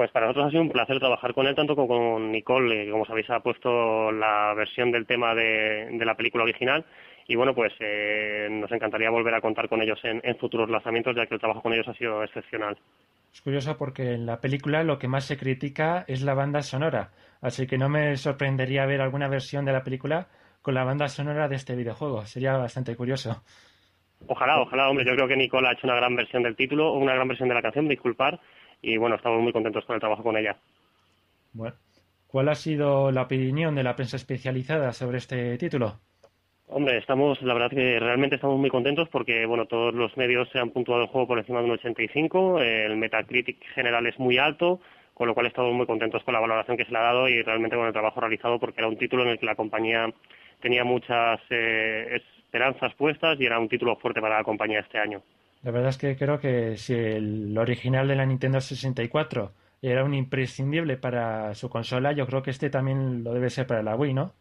[0.00, 2.90] Pues para nosotros ha sido un placer trabajar con él, tanto como con Nicole, que
[2.90, 6.86] como sabéis ha puesto la versión del tema de, la película original.
[7.28, 11.26] Y bueno, pues eh, nos encantaría volver a contar con ellos en, futuros lanzamientos, ya
[11.26, 12.78] que el trabajo con ellos ha sido excepcional.
[13.30, 17.10] Es curioso porque en la película lo que más se critica es la banda sonora,
[17.42, 20.28] así que no me sorprendería ver alguna versión de la película
[20.62, 22.24] con la banda sonora de este videojuego.
[22.24, 23.42] Sería bastante curioso.
[24.26, 25.04] Ojalá, ojalá, hombre.
[25.04, 27.54] Yo creo que Nicole ha hecho una gran versión del título, una gran versión de
[27.54, 28.40] la canción, disculpar
[28.82, 30.56] y bueno, estamos muy contentos con el trabajo con ella.
[31.52, 31.74] Bueno,
[32.26, 35.98] ¿cuál ha sido la opinión de la prensa especializada sobre este título?
[36.72, 40.60] Hombre, estamos, la verdad que realmente estamos muy contentos porque, bueno, todos los medios se
[40.60, 44.80] han puntuado el juego por encima de un 85, el Metacritic general es muy alto,
[45.12, 47.42] con lo cual estamos muy contentos con la valoración que se le ha dado y
[47.42, 50.06] realmente con el trabajo realizado porque era un título en el que la compañía
[50.60, 55.22] tenía muchas eh, esperanzas puestas y era un título fuerte para la compañía este año.
[55.62, 59.52] La verdad es que creo que si el original de la Nintendo 64
[59.82, 63.82] era un imprescindible para su consola, yo creo que este también lo debe ser para
[63.82, 64.32] la Wii, ¿no?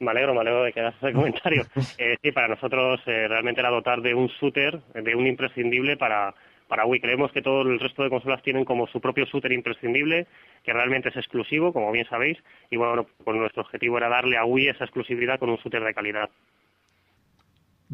[0.00, 1.64] Me alegro, me alegro de que hagas ese comentario.
[1.98, 6.34] Eh, sí, para nosotros eh, realmente era dotar de un shooter, de un imprescindible para,
[6.66, 7.00] para Wii.
[7.00, 10.26] Creemos que todo el resto de consolas tienen como su propio shooter imprescindible,
[10.62, 12.38] que realmente es exclusivo, como bien sabéis,
[12.70, 15.94] y bueno, pues nuestro objetivo era darle a Wii esa exclusividad con un shooter de
[15.94, 16.30] calidad.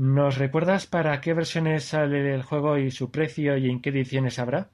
[0.01, 4.39] ¿Nos recuerdas para qué versiones sale el juego y su precio y en qué ediciones
[4.41, 4.73] habrá?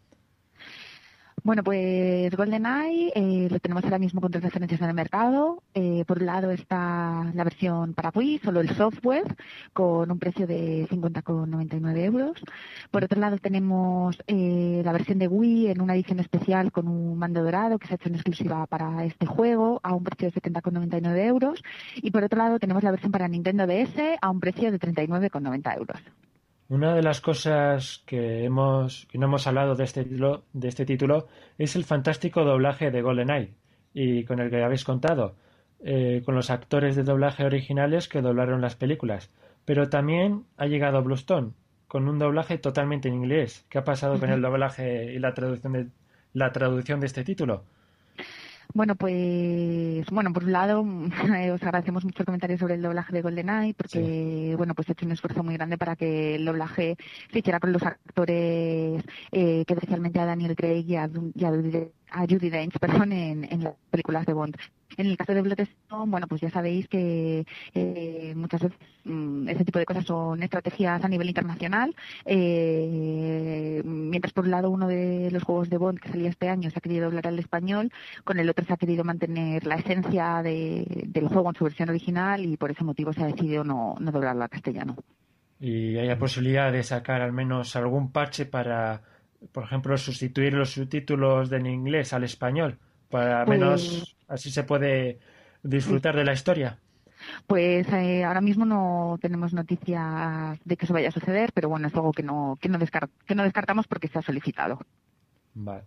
[1.47, 5.63] Bueno, pues GoldenEye eh, lo tenemos ahora mismo con tres referencias en el mercado.
[5.75, 9.37] Eh, por un lado está la versión para Wii, solo el software,
[9.73, 12.43] con un precio de 50,99 euros.
[12.91, 17.17] Por otro lado tenemos eh, la versión de Wii en una edición especial con un
[17.17, 20.41] mando dorado que se ha hecho en exclusiva para este juego a un precio de
[20.41, 21.63] 70,99 euros.
[21.95, 25.79] Y por otro lado tenemos la versión para Nintendo DS a un precio de 39,90
[25.79, 26.01] euros.
[26.69, 30.85] Una de las cosas que hemos que no hemos hablado de este título, de este
[30.85, 33.55] título es el fantástico doblaje de GoldenEye
[33.95, 35.37] y con el que habéis contado,
[35.81, 39.31] eh, con los actores de doblaje originales que doblaron las películas.
[39.65, 41.53] Pero también ha llegado Bluestone
[41.87, 43.65] con un doblaje totalmente en inglés.
[43.69, 45.87] ¿Qué ha pasado con el doblaje y la traducción de
[46.33, 47.65] la traducción de este título?
[48.75, 50.81] Bueno, pues, bueno, por un lado,
[51.55, 55.07] os agradecemos mucho el comentario sobre el doblaje de GoldenEye, porque, bueno, pues he hecho
[55.07, 56.97] un esfuerzo muy grande para que el doblaje
[57.33, 59.03] se hiciera con los actores,
[59.33, 64.33] eh, que especialmente a Daniel Craig y a, Judy Dench, perdón, en las películas de
[64.33, 64.57] Bond.
[64.97, 69.65] En el caso de Bloodstone, bueno, pues ya sabéis que eh, muchas veces mm, ese
[69.65, 71.95] tipo de cosas son estrategias a nivel internacional.
[72.25, 76.71] Eh, mientras por un lado uno de los juegos de Bond que salía este año
[76.71, 77.93] se ha querido doblar al español,
[78.25, 82.45] con el otro se ha querido mantener la esencia del juego en su versión original
[82.45, 84.97] y por ese motivo se ha decidido no, no doblarlo al castellano.
[85.59, 89.03] ¿Y hay la posibilidad de sacar al menos algún parche para,
[89.53, 92.79] por ejemplo, sustituir los subtítulos del inglés al español?
[93.17, 95.19] Para pues menos así se puede
[95.63, 96.79] disfrutar de la historia.
[97.47, 101.89] Pues eh, ahora mismo no tenemos noticias de que eso vaya a suceder, pero bueno,
[101.89, 104.79] es algo que no, que no, que no descartamos porque se ha solicitado.
[105.55, 105.85] Vale.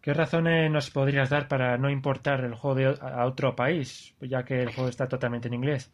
[0.00, 4.62] ¿Qué razones nos podrías dar para no importar el juego a otro país, ya que
[4.62, 5.92] el juego está totalmente en inglés?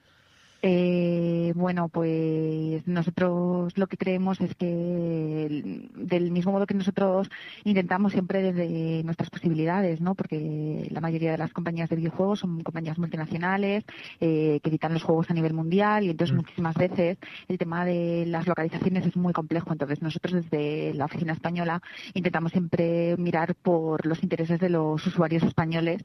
[0.62, 7.30] Eh, bueno, pues nosotros lo que creemos es que del mismo modo que nosotros
[7.64, 10.14] intentamos siempre desde nuestras posibilidades, ¿no?
[10.14, 13.84] Porque la mayoría de las compañías de videojuegos son compañías multinacionales
[14.20, 16.36] eh, que editan los juegos a nivel mundial y entonces Mm.
[16.36, 19.72] muchísimas veces el tema de las localizaciones es muy complejo.
[19.72, 21.80] Entonces nosotros desde la oficina española
[22.14, 26.02] intentamos siempre mirar por los intereses de los usuarios españoles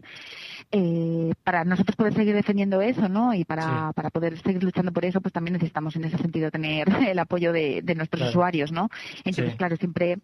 [0.71, 3.33] eh, para nosotros poder seguir defendiendo eso, ¿no?
[3.33, 3.93] Y para, Sí.
[3.95, 7.51] para poder seguir luchando por eso, pues también necesitamos en ese sentido tener el apoyo
[7.51, 8.29] de, de nuestros Claro.
[8.31, 8.89] usuarios, ¿no?
[9.25, 9.57] Entonces, Sí.
[9.57, 10.17] claro, siempre,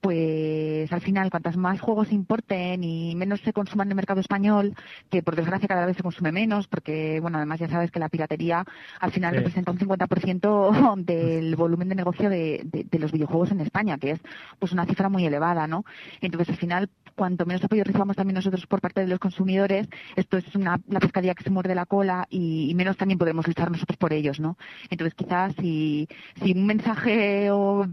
[0.00, 4.74] pues al final, cuantas más juegos importen y menos se consuman en el mercado español,
[5.10, 8.08] que por desgracia cada vez se consume menos, porque, bueno, además ya sabes que la
[8.08, 8.64] piratería
[9.00, 9.38] al final Sí.
[9.38, 14.12] representa un 50% del volumen de negocio de, de- de los videojuegos en España, que
[14.12, 14.20] es
[14.58, 15.84] pues una cifra muy elevada, ¿no?
[16.20, 20.36] Entonces, al final, cuanto menos apoyo recibamos también nosotros por parte de los consumidores, esto
[20.38, 23.61] es una, la pescadilla que se muerde la cola y, y menos también podemos luchar
[23.70, 24.56] nosotros por ellos, ¿no?
[24.90, 26.08] Entonces, quizás si,
[26.42, 27.86] si un mensaje o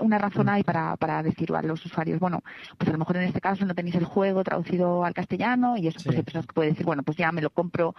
[0.00, 2.42] una razón hay para, para decir a los usuarios, bueno,
[2.78, 5.86] pues a lo mejor en este caso no tenéis el juego traducido al castellano y
[5.88, 6.16] eso pues Sí.
[6.18, 7.94] hay personas que pueden decir, bueno, pues ya me lo compro,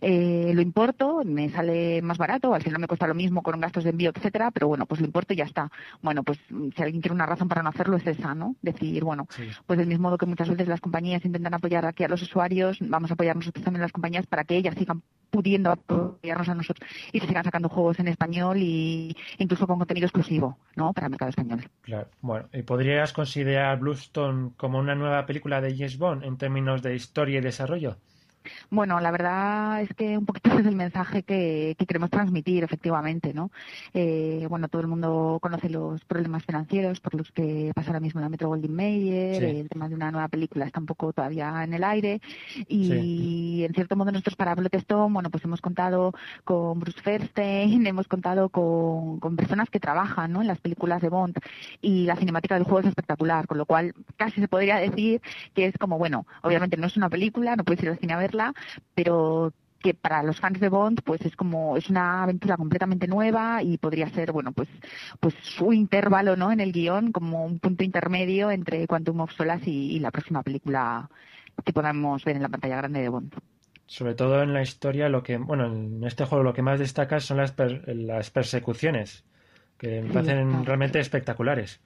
[0.00, 3.84] eh, lo importo, me sale más barato, al final me cuesta lo mismo con gastos
[3.84, 5.70] de envío, etcétera, pero bueno, pues lo importo y ya está.
[6.02, 8.56] Bueno, pues si alguien quiere una razón para no hacerlo es esa, ¿no?
[8.62, 9.44] Decir, bueno, Sí.
[9.66, 12.78] pues del mismo modo que muchas veces las compañías intentan apoyar aquí a los usuarios,
[12.80, 16.54] vamos a apoyar nosotros también a las compañías para que ellas sigan pudiendo apoyarnos a
[16.60, 20.92] nosotros y se sigan sacando juegos en español y incluso con contenido exclusivo, ¿no?
[20.92, 21.68] Para el mercado español.
[21.82, 22.08] Claro.
[22.20, 26.94] Bueno, ¿y podrías considerar Bluestone como una nueva película de James Bond en términos de
[26.94, 27.96] historia y desarrollo?
[28.70, 32.64] Bueno, la verdad es que un poquito ese es el mensaje que, que queremos transmitir,
[32.64, 33.50] efectivamente, ¿no?
[33.94, 38.20] Eh, bueno, todo el mundo conoce los problemas financieros por los que pasa ahora mismo
[38.20, 39.58] la Metro Goldwyn Mayer, Sí.
[39.60, 42.20] el tema de una nueva película está un poco todavía en el aire
[42.68, 46.12] y en cierto modo nosotros para Bloodstone, bueno, pues hemos contado
[46.44, 50.40] con Bruce Fairstein, hemos contado con, con personas que trabajan, ¿no?
[50.40, 51.38] En las películas de Bond
[51.80, 55.20] y la cinemática del juego es espectacular, con lo cual casi se podría decir
[55.54, 58.18] que es como, bueno, obviamente no es una película, no puedes ir al cine a
[58.30, 58.54] verla,
[58.94, 59.52] pero
[59.82, 63.78] que para los fans de Bond pues es como es una aventura completamente nueva y
[63.78, 64.68] podría ser bueno pues
[65.20, 69.70] pues su intervalo no en el guion como un punto intermedio entre Quantum of Solace
[69.70, 71.08] y, y la próxima película
[71.64, 73.34] que podamos ver en la pantalla grande de Bond.
[73.86, 77.20] Sobre todo en la historia, lo que, bueno, en este juego lo que más destaca
[77.20, 79.24] son las, per- las persecuciones,
[79.78, 81.80] que me parecen realmente espectaculares.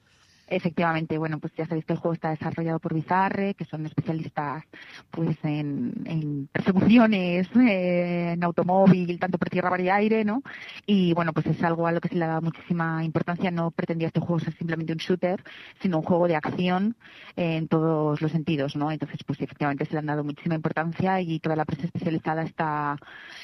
[0.47, 4.65] Efectivamente, bueno, pues ya sabéis que el juego está desarrollado por Bizarre, que son especialistas
[5.11, 10.43] pues en, en persecuciones, eh, en automóvil, tanto por tierra, mar y aire, ¿no?
[10.87, 13.51] Y bueno, pues es algo a lo que se le ha dado muchísima importancia.
[13.51, 15.43] No pretendía este juego ser simplemente un shooter,
[15.81, 16.97] sino un juego de acción
[17.37, 18.91] en todos los sentidos, ¿no?
[18.91, 22.97] Entonces, pues efectivamente se le han dado muchísima importancia y toda la prensa especializada está,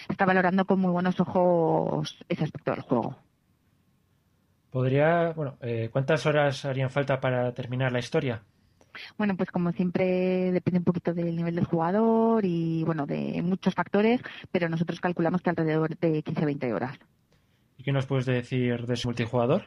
[0.08, 3.29] está valorando con muy buenos ojos ese aspecto del juego.
[4.70, 8.42] Podría, bueno, eh, ¿cuántas horas harían falta para terminar la historia?
[9.18, 13.74] Bueno, pues como siempre depende un poquito del nivel del jugador y bueno, de muchos
[13.74, 16.98] factores, pero nosotros calculamos que alrededor de 15-20 horas.
[17.78, 19.64] ¿Y qué nos puedes decir de su multijugador?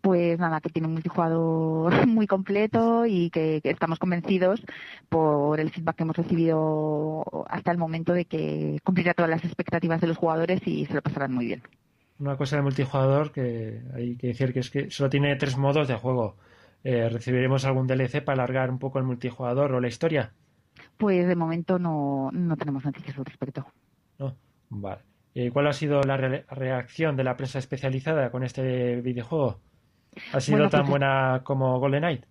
[0.00, 4.62] Pues nada, que tiene un multijugador muy completo y que, que estamos convencidos
[5.08, 10.00] por el feedback que hemos recibido hasta el momento de que cumplirá todas las expectativas
[10.00, 11.62] de los jugadores y se lo pasarán muy bien.
[12.18, 15.86] Una cosa del multijugador que hay que decir que es que solo tiene tres modos
[15.88, 16.36] de juego.
[16.82, 20.32] Eh, ¿Recibiremos algún DLC para alargar un poco el multijugador o la historia?
[20.96, 23.66] Pues de momento no, no tenemos noticias al respecto.
[24.18, 24.34] No.
[24.70, 25.02] Vale.
[25.34, 29.60] ¿Y cuál ha sido la re- reacción de la prensa especializada con este videojuego?
[30.32, 32.22] ¿Ha sido Bueno, tan pues- buena como GoldenEye?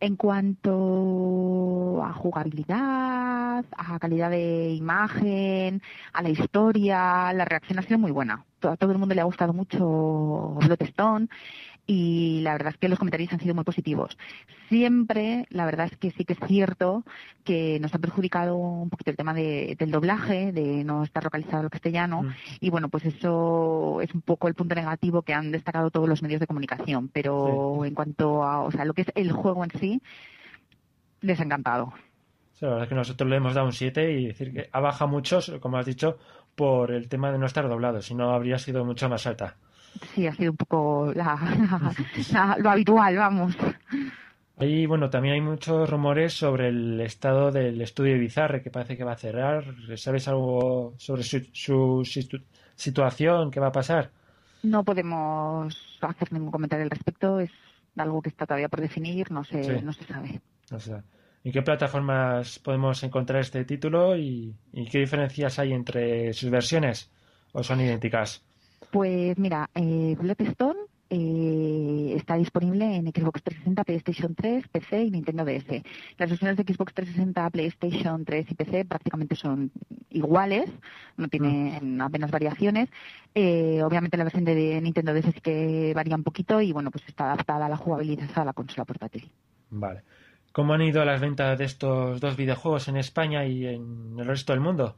[0.00, 5.82] En cuanto a jugabilidad, a calidad de imagen,
[6.12, 8.44] a la historia, la reacción ha sido muy buena.
[8.62, 11.28] A todo el mundo le ha gustado mucho Bloodstone
[11.86, 14.18] y la verdad es que los comentarios han sido muy positivos.
[14.68, 17.04] Siempre, la verdad es que sí que es cierto
[17.44, 21.62] que nos ha perjudicado un poquito el tema de- del doblaje, de no estar localizado
[21.62, 22.30] al castellano Mm.
[22.60, 26.22] y bueno, pues eso es un poco el punto negativo que han destacado todos los
[26.22, 27.08] medios de comunicación.
[27.08, 30.02] Pero en cuanto a, o sea, lo que es el juego en sí,
[31.22, 31.92] les ha encantado.
[32.52, 34.80] Sí, la verdad es que nosotros le hemos dado un 7 y decir que ha
[34.80, 36.18] bajado mucho, como has dicho,
[36.58, 39.54] por el tema de no estar doblado, si no habría sido mucho más alta.
[40.14, 41.92] Sí, ha sido un poco la, la-
[42.32, 43.56] la- lo habitual, vamos.
[44.60, 49.04] Y bueno, también hay muchos rumores sobre el estado del estudio Bizarre, que parece que
[49.04, 49.64] va a cerrar.
[49.96, 52.42] ¿Sabes algo sobre su, su situ-
[52.74, 53.50] situación?
[53.52, 54.10] ¿Qué va a pasar?
[54.64, 57.52] No podemos hacer ningún comentario al respecto, es
[57.96, 59.84] algo que está todavía por definir, no se, Sí.
[59.84, 60.40] no se sabe.
[60.72, 61.04] O sea,
[61.44, 67.10] ¿en qué plataformas podemos encontrar este título y, y qué diferencias hay entre sus versiones?
[67.52, 68.44] ¿O son idénticas?
[68.90, 70.78] Pues mira, eh, Bloodstone
[71.10, 75.82] eh, está disponible en Xbox 360, PlayStation 3, PC y Nintendo DS.
[76.18, 79.70] Las versiones de Xbox 360, PlayStation 3 y PC prácticamente son
[80.10, 80.70] iguales,
[81.16, 82.88] no tienen apenas variaciones.
[83.34, 87.04] Eh, obviamente la versión de Nintendo DS sí que varía un poquito y bueno, pues
[87.08, 89.30] está adaptada a la jugabilidad a la consola portátil.
[89.70, 90.02] Vale.
[90.58, 94.52] ¿Cómo han ido las ventas de estos dos videojuegos en España y en el resto
[94.52, 94.96] del mundo?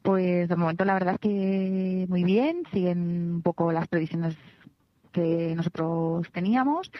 [0.00, 4.36] Pues de momento la verdad es que muy bien, siguen un poco las previsiones
[5.10, 6.92] que nosotros teníamos.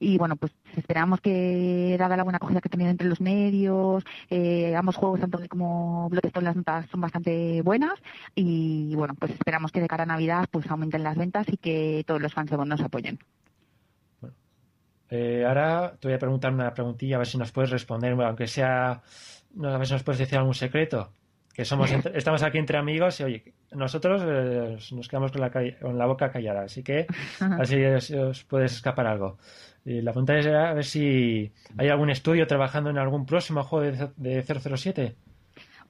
[0.00, 4.74] Y bueno pues esperamos que dada la buena acogida que tenían entre los medios eh,
[4.74, 8.00] ambos juegos tanto como Bloodstone las notas son bastante buenas.
[8.34, 12.04] Y bueno pues esperamos que de cara a Navidad pues aumenten las ventas y que
[12.06, 13.18] todos los fans de nos apoyen
[15.10, 18.46] eh, ahora te voy a preguntar una preguntilla a ver si nos puedes responder aunque
[18.46, 21.12] sea a ver si nos puedes decir algún secreto
[21.54, 25.96] que somos estamos aquí entre amigos y oye, nosotros eh, nos quedamos con la, con
[25.96, 27.06] la boca callada, así que
[27.38, 29.38] así os, os puedes escapar algo.
[29.84, 33.84] Y la pregunta es a ver si hay algún estudio trabajando en algún próximo juego
[33.84, 35.14] de, de 007.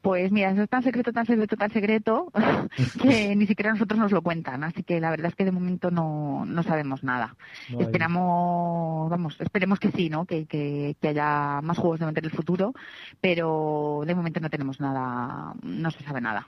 [0.04, 2.30] Pues mira, eso es tan secreto, tan secreto, tan secreto
[3.02, 4.62] que ni siquiera nosotros nos lo cuentan.
[4.62, 7.36] Así que la verdad es que de momento no, no sabemos nada.
[7.70, 10.26] No, Esperamos, vamos, esperemos que sí, ¿no?
[10.26, 12.74] Que, que, que haya más juegos de en el futuro,
[13.22, 16.46] pero de momento no tenemos nada, no se sabe nada.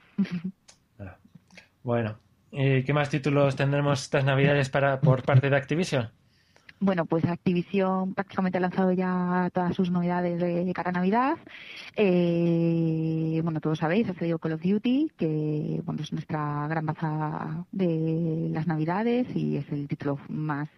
[1.81, 2.19] Bueno,
[2.51, 6.11] ¿y ¿qué más títulos tendremos estas navidades para por parte de Activision?
[6.79, 11.37] Bueno, pues Activision prácticamente ha lanzado ya todas sus novedades de cara a Navidad.
[11.95, 17.65] Eh, bueno, todos sabéis, ha salido Call of Duty, que bueno, es nuestra gran baza
[17.71, 20.69] de las Navidades y es el título más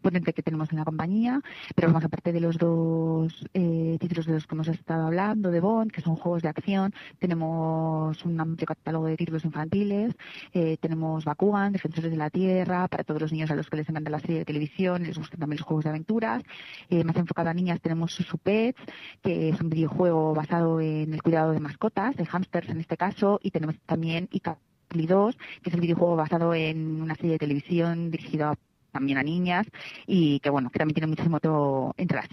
[0.00, 1.40] potente que tenemos en la compañía.
[1.74, 5.58] Pero vamos, aparte de los dos eh, títulos de los que hemos estado hablando, de
[5.58, 10.14] Bond, que son juegos de acción, tenemos un amplio catálogo de títulos infantiles,
[10.52, 13.88] eh, tenemos Bakugan, Defensores de la Tierra, para todos los niños a los que les
[13.88, 16.42] encanta la serie de televisión, les gustan también los juegos de aventuras.
[16.90, 18.80] Eh, más enfocado a niñas tenemos Susu Pets,
[19.22, 23.40] que es un videojuego basado en el cuidado de mascotas, de hámsters en este caso,
[23.42, 28.10] y tenemos también Icapli 2, que es el videojuego basado en una serie de televisión
[28.10, 28.54] dirigida
[28.92, 29.66] también a niñas
[30.06, 32.28] y que bueno que también tiene muchísimo entre las.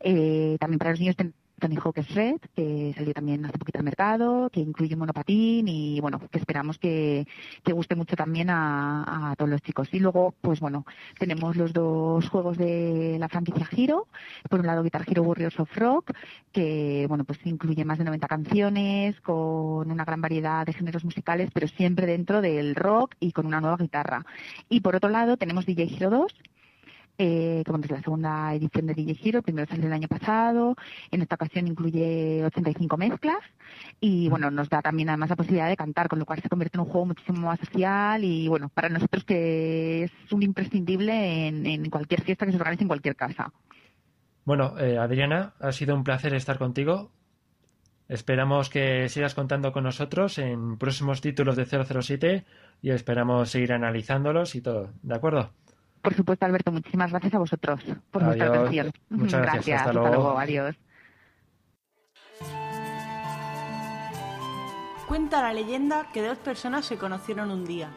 [0.00, 1.78] Eh, también para los niños tenemos Tony
[2.14, 6.76] Red, que salió también hace poquito al mercado, que incluye monopatín y bueno, que esperamos
[6.76, 7.26] que,
[7.62, 9.88] que guste mucho también a, todos los chicos.
[9.92, 10.84] Y luego, pues bueno,
[11.18, 14.08] tenemos los dos juegos de la franquicia Hero.
[14.50, 16.12] Por un lado, Guitar Hero Warriors of Rock,
[16.52, 21.48] que bueno, pues incluye más de 90 canciones, con una gran variedad de géneros musicales,
[21.54, 24.26] pero siempre dentro del rock y con una nueva guitarra.
[24.68, 26.34] Y por otro lado, tenemos DJ Hero 2,
[27.18, 30.76] eh, que bueno, es la segunda edición de DJ Hero, primero salió el año pasado,
[31.10, 33.38] en esta ocasión incluye 85 mezclas
[34.00, 36.76] y bueno, nos da también además la posibilidad de cantar, con lo cual se convierte
[36.76, 41.66] en un juego muchísimo más social y bueno, para nosotros que es un imprescindible en,
[41.66, 43.52] en cualquier fiesta que se organice en cualquier casa.
[44.44, 47.10] Bueno, eh, Adriana, ha sido un placer estar contigo.
[48.08, 52.44] Esperamos que sigas contando con nosotros en próximos títulos de 007
[52.82, 54.90] y esperamos seguir analizándolos y todo.
[55.02, 55.50] ¿De acuerdo?
[56.04, 57.80] Por supuesto, Alberto, muchísimas gracias a vosotros
[58.10, 58.36] por Adiós.
[58.36, 58.92] vuestra atención.
[59.08, 59.80] Muchas gracias.
[59.80, 60.38] Hasta luego.
[60.38, 60.76] Adiós.
[65.08, 67.88] Cuenta la leyenda que dos personas se conocieron un día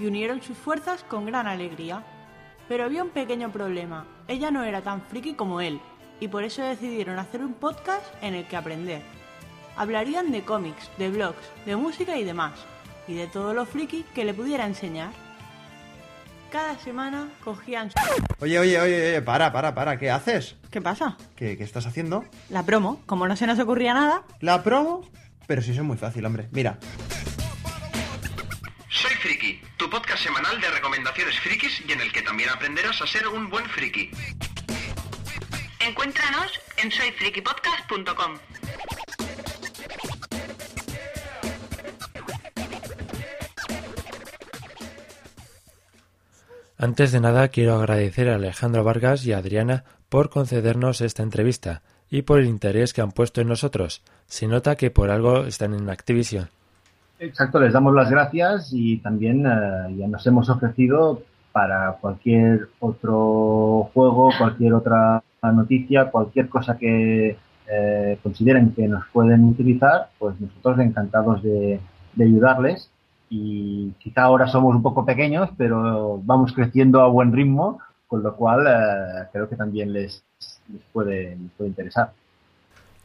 [0.00, 2.02] y unieron sus fuerzas con gran alegría.
[2.66, 4.06] Pero había un pequeño problema.
[4.26, 5.80] Ella no era tan friki como él
[6.18, 9.02] y por eso decidieron hacer un podcast en el que aprender.
[9.76, 12.54] Hablarían de cómics, de blogs, de música y demás,
[13.06, 15.21] y de todo lo friki que le pudiera enseñar.
[16.52, 17.96] Cada semana cogían su...
[18.40, 20.56] Oye, oye, oye, oye, para, para, para, ¿qué haces?
[20.70, 21.16] ¿Qué pasa?
[21.34, 22.26] ¿Qué, qué estás haciendo?
[22.50, 24.24] La promo, como no se nos ocurría nada.
[24.40, 25.08] ¿La promo?
[25.46, 26.48] Pero si eso es muy fácil, hombre.
[26.52, 26.78] Mira.
[28.90, 33.06] Soy Friki, tu podcast semanal de recomendaciones frikis y en el que también aprenderás a
[33.06, 34.10] ser un buen friki.
[35.80, 38.38] Encuéntranos en soyfrikipodcast.com.
[46.82, 51.82] Antes de nada, quiero agradecer a Alejandro Vargas y a Adriana por concedernos esta entrevista
[52.10, 54.02] y por el interés que han puesto en nosotros.
[54.26, 56.48] Se nota que por algo están en Activision.
[57.20, 61.22] Exacto, les damos las gracias y también eh, ya nos hemos ofrecido
[61.52, 67.36] para cualquier otro juego, cualquier otra noticia, cualquier cosa que
[67.68, 71.78] eh, consideren que nos pueden utilizar, pues nosotros encantados de,
[72.16, 72.90] de ayudarles
[73.34, 78.36] y quizá ahora somos un poco pequeños, pero vamos creciendo a buen ritmo, con lo
[78.36, 80.22] cual eh, creo que también les,
[80.70, 82.12] les, puede, les puede interesar.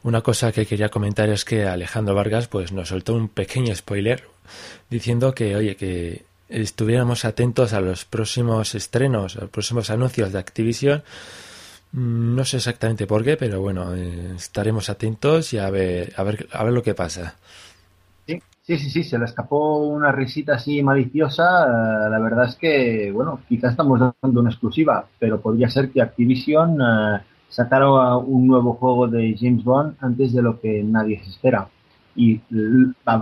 [0.02, 4.24] Una cosa que quería comentar es que Alejandro Vargas pues nos soltó un pequeño spoiler
[4.90, 10.38] diciendo que oye que estuviéramos atentos a los próximos estrenos, a los próximos anuncios de
[10.38, 11.02] Activision.
[11.92, 16.22] Mm, No sé exactamente por qué, pero bueno, eh, estaremos atentos y a ver, a
[16.22, 17.36] ver, a ver lo que pasa.
[18.68, 21.64] Sí, sí, sí, se le escapó una risita así maliciosa.
[21.64, 26.02] eh, la verdad es que, bueno, quizás estamos dando una exclusiva, pero podría ser que
[26.02, 31.30] Activision eh, sacara un nuevo juego de James Bond antes de lo que nadie se
[31.30, 31.66] espera.
[32.14, 32.42] Y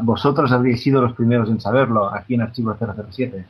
[0.02, 3.44] vosotros habríais sido los primeros en saberlo aquí en Archivo 007.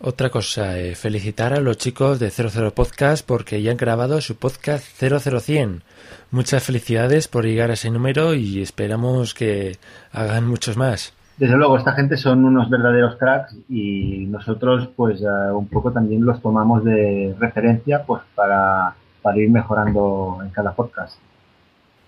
[0.00, 4.36] Otra cosa, eh, felicitar a los chicos de 00 Podcast porque ya han grabado su
[4.36, 5.82] podcast 00100.
[6.30, 9.78] Muchas felicidades por llegar a ese número y esperamos que
[10.12, 11.14] hagan muchos más.
[11.42, 16.24] Desde luego, esta gente son unos verdaderos cracks y nosotros, pues, eh, un poco también
[16.24, 21.18] los tomamos de referencia, pues, para, para ir mejorando en cada podcast.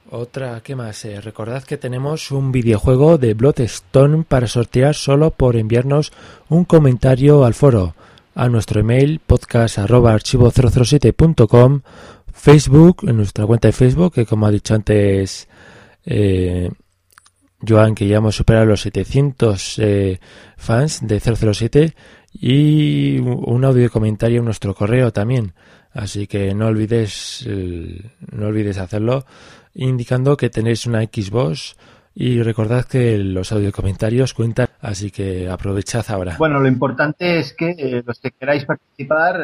[0.09, 1.05] Otra, ¿qué más?
[1.05, 6.13] Eh, recordad que tenemos un videojuego de Bloodstone para sortear solo por enviarnos
[6.49, 7.97] un comentario al foro,
[8.37, 11.81] a nuestro email podcast.archivo007.com,
[12.33, 15.49] Facebook, en nuestra cuenta de Facebook, que como ha dicho antes
[16.07, 16.71] eh,
[17.67, 20.21] Joan, que ya hemos superado los 700 eh,
[20.57, 21.95] fans de 007
[22.33, 25.53] y un audio comentario en nuestro correo también.
[25.93, 29.25] Así que no olvides, eh, no olvides hacerlo
[29.75, 31.77] indicando que tenéis una Xbox
[32.15, 36.37] y recordad que los audio comentarios cuentan, así que aprovechad ahora.
[36.39, 39.37] Bueno, lo importante es que eh, los que queráis participar,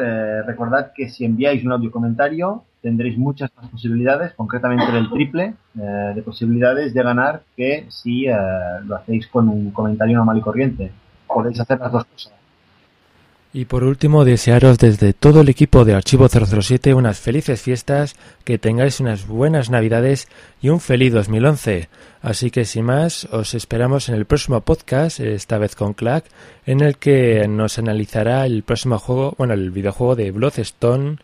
[0.47, 6.13] recordad que si enviáis un audio comentario tendréis muchas más posibilidades, concretamente el triple eh,
[6.15, 8.35] de posibilidades de ganar que si eh,
[8.85, 10.91] lo hacéis con un comentario normal y corriente.
[11.27, 12.33] Podéis hacer las dos cosas.
[13.53, 18.15] Y por último, desearos desde todo el equipo de Archivo 007 unas felices fiestas,
[18.45, 20.29] que tengáis unas buenas navidades
[20.63, 21.89] y un feliz 2011.
[22.23, 26.27] Así que sin más, os esperamos en el próximo podcast, esta vez con Clack,
[26.65, 31.17] en el que nos analizará el próximo juego, bueno, el videojuego de Bloodstone,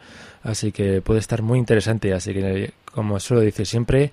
[0.47, 4.13] así que puede estar muy interesante, así que como suelo decir siempre,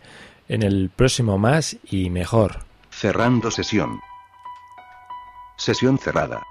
[0.49, 2.65] en el próximo más y mejor.
[2.91, 3.99] Cerrando sesión.
[5.57, 6.43] Sesión cerrada.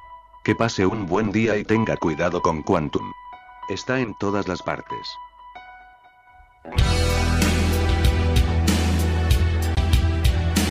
[0.45, 3.13] Que pase un buen día y tenga cuidado con Quantum.
[3.69, 5.09] Está en todas las partes.